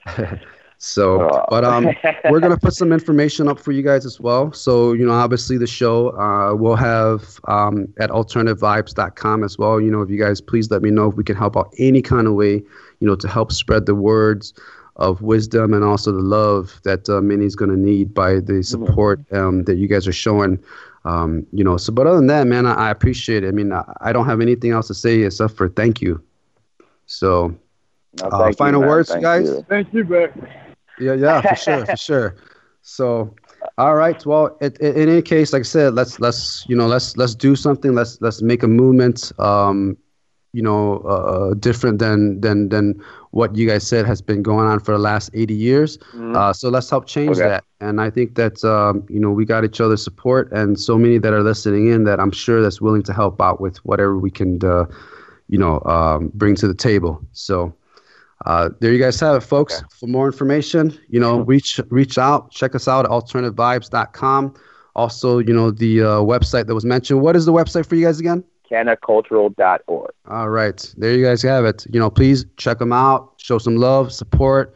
so, 0.81 1.23
Oh. 1.23 1.45
but 1.51 1.65
um, 1.65 1.89
we're 2.31 2.39
gonna 2.41 2.57
put 2.57 2.73
some 2.73 2.93
information 2.93 3.49
up 3.49 3.59
for 3.59 3.73
you 3.73 3.83
guys 3.83 4.07
as 4.07 4.21
well. 4.21 4.53
So 4.53 4.93
you 4.93 5.05
know, 5.05 5.13
obviously 5.13 5.59
the 5.59 5.67
show 5.67 6.11
uh, 6.17 6.55
we'll 6.55 6.77
have 6.77 7.41
um, 7.49 7.89
at 7.99 8.11
alternativevibes.com 8.11 9.43
as 9.45 9.59
well. 9.59 9.81
You 9.81 9.91
know, 9.91 10.03
if 10.03 10.11
you 10.11 10.19
guys 10.19 10.41
please 10.41 10.71
let 10.71 10.83
me 10.83 10.91
know 10.91 11.09
if 11.11 11.17
we 11.17 11.25
can 11.25 11.37
help 11.37 11.57
out 11.57 11.73
any 11.79 12.01
kind 12.03 12.27
of 12.27 12.35
way. 12.35 12.63
You 13.01 13.07
know, 13.07 13.17
to 13.17 13.29
help 13.29 13.53
spread 13.53 13.87
the 13.87 13.95
words 13.95 14.55
of 14.97 15.23
wisdom 15.23 15.73
and 15.75 15.85
also 15.85 16.11
the 16.11 16.19
love 16.23 16.81
that 16.85 17.09
uh, 17.09 17.21
Minnie's 17.21 17.55
gonna 17.57 17.77
need 17.77 18.13
by 18.15 18.41
the 18.41 18.63
support 18.63 19.21
um, 19.33 19.63
that 19.65 19.77
you 19.77 19.87
guys 19.89 20.07
are 20.09 20.13
showing. 20.13 20.59
Um, 21.05 21.47
you 21.53 21.63
know, 21.65 21.77
so 21.77 21.93
but 21.93 22.07
other 22.07 22.17
than 22.19 22.27
that, 22.29 22.47
man, 22.47 22.67
I, 22.67 22.75
I 22.75 22.91
appreciate 22.91 23.43
it. 23.45 23.49
I 23.49 23.53
mean, 23.53 23.73
I, 23.73 23.85
I 24.01 24.13
don't 24.13 24.27
have 24.27 24.41
anything 24.41 24.73
else 24.73 24.87
to 24.89 24.95
say 24.95 25.21
except 25.21 25.57
for 25.57 25.69
thank 25.69 26.01
you. 26.01 26.21
So, 27.07 27.55
No, 28.21 28.27
uh, 28.29 28.39
thank 28.43 28.53
you, 28.55 28.57
final 28.57 28.81
words, 28.83 29.09
Thank 29.09 29.23
guys. 29.23 29.47
you. 29.49 29.65
Thank 29.69 29.95
you, 29.95 30.05
Beck. 30.05 30.33
Yeah, 30.99 31.15
yeah, 31.15 31.41
for 31.43 31.55
sure, 31.57 31.87
for 31.87 31.97
sure. 31.97 32.37
So, 32.83 33.35
all 33.79 33.95
right. 33.95 34.25
Well, 34.25 34.57
it, 34.61 34.77
it, 34.81 34.97
in 34.97 35.09
any 35.09 35.23
case, 35.23 35.53
like 35.53 35.61
I 35.61 35.63
said, 35.65 35.95
let's 35.95 36.21
let's 36.21 36.65
you 36.69 36.77
know 36.77 36.87
let's 36.87 37.17
let's 37.17 37.35
do 37.35 37.55
something. 37.57 37.95
Let's 37.95 38.21
let's 38.21 38.43
make 38.43 38.63
a 38.63 38.69
movement. 38.69 39.33
Um, 39.39 39.97
you 40.53 40.63
know, 40.63 40.99
uh, 41.01 41.55
different 41.55 41.99
than 41.99 42.41
than 42.41 42.69
than 42.69 43.01
what 43.31 43.55
you 43.57 43.69
guys 43.69 43.87
said 43.87 44.07
has 44.07 44.21
been 44.23 44.43
going 44.43 44.67
on 44.67 44.81
for 44.81 44.93
the 44.93 44.99
last 44.99 45.31
80 45.35 45.55
years. 45.55 45.99
Mhm. 46.15 46.35
Uh, 46.35 46.53
so 46.53 46.69
let's 46.69 46.91
help 46.91 47.07
change 47.07 47.39
Okay. 47.39 47.49
that. 47.49 47.65
And 47.81 48.01
I 48.01 48.11
think 48.11 48.35
that 48.37 48.63
um, 48.65 49.05
you 49.09 49.21
know 49.21 49.31
we 49.31 49.45
got 49.45 49.65
each 49.65 49.81
other's 49.81 50.03
support, 50.03 50.51
and 50.53 50.79
so 50.79 50.99
many 50.99 51.19
that 51.19 51.33
are 51.33 51.43
listening 51.43 51.89
in 51.89 52.05
that 52.05 52.19
I'm 52.21 52.31
sure 52.33 52.63
that's 52.63 52.81
willing 52.81 53.03
to 53.05 53.13
help 53.13 53.41
out 53.41 53.61
with 53.61 53.77
whatever 53.85 54.19
we 54.19 54.31
can, 54.31 54.59
uh, 54.65 54.87
you 55.49 55.59
know, 55.59 55.81
um, 55.85 56.31
bring 56.35 56.55
to 56.57 56.69
the 56.69 56.75
table. 56.75 57.21
So. 57.33 57.75
Uh, 58.47 58.71
there 58.81 58.93
you 58.93 58.99
guys 59.01 59.19
have 59.21 59.37
it, 59.37 59.41
folks. 59.41 59.79
Okay. 59.79 59.87
For 59.99 60.07
more 60.07 60.27
information, 60.27 60.99
you 61.09 61.19
know, 61.21 61.41
reach 61.41 61.81
reach 61.91 62.19
out, 62.19 62.51
check 62.51 62.75
us 62.75 62.87
out 62.87 63.05
at 63.05 63.11
alternativevibes.com. 63.11 64.55
Also, 64.95 65.39
you 65.39 65.53
know, 65.53 65.71
the 65.71 66.03
uh, 66.03 66.07
website 66.21 66.67
that 66.67 66.75
was 66.75 66.85
mentioned. 66.85 67.21
What 67.21 67.37
is 67.37 67.47
the 67.47 67.53
website 67.53 67.87
for 67.87 67.95
you 67.97 68.05
guys 68.05 68.21
again? 68.21 68.45
canacultural.org. 68.71 70.11
All 70.29 70.51
right, 70.51 70.95
there 70.97 71.15
you 71.15 71.25
guys 71.25 71.43
have 71.43 71.65
it. 71.65 71.87
You 71.91 71.99
know, 72.01 72.11
please 72.11 72.47
check 72.57 72.79
them 72.79 72.93
out, 72.93 73.33
show 73.39 73.59
some 73.59 73.77
love, 73.77 74.13
support, 74.13 74.75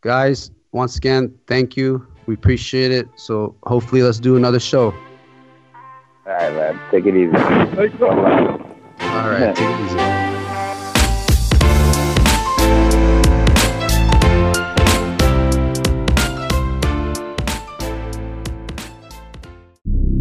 guys. 0.00 0.50
Once 0.72 0.96
again, 0.96 1.34
thank 1.46 1.76
you. 1.76 2.06
We 2.26 2.34
appreciate 2.34 2.92
it. 2.92 3.08
So 3.16 3.56
hopefully, 3.64 4.02
let's 4.02 4.20
do 4.20 4.36
another 4.36 4.60
show. 4.60 4.94
All 6.26 6.32
right, 6.32 6.54
man. 6.54 6.80
Take 6.90 7.06
it 7.06 7.16
easy. 7.16 7.32
Thanks 7.76 7.98
so. 7.98 8.08
All 8.08 9.30
right, 9.30 9.54
take 9.54 9.68
it 9.68 9.86
easy. 9.86 10.29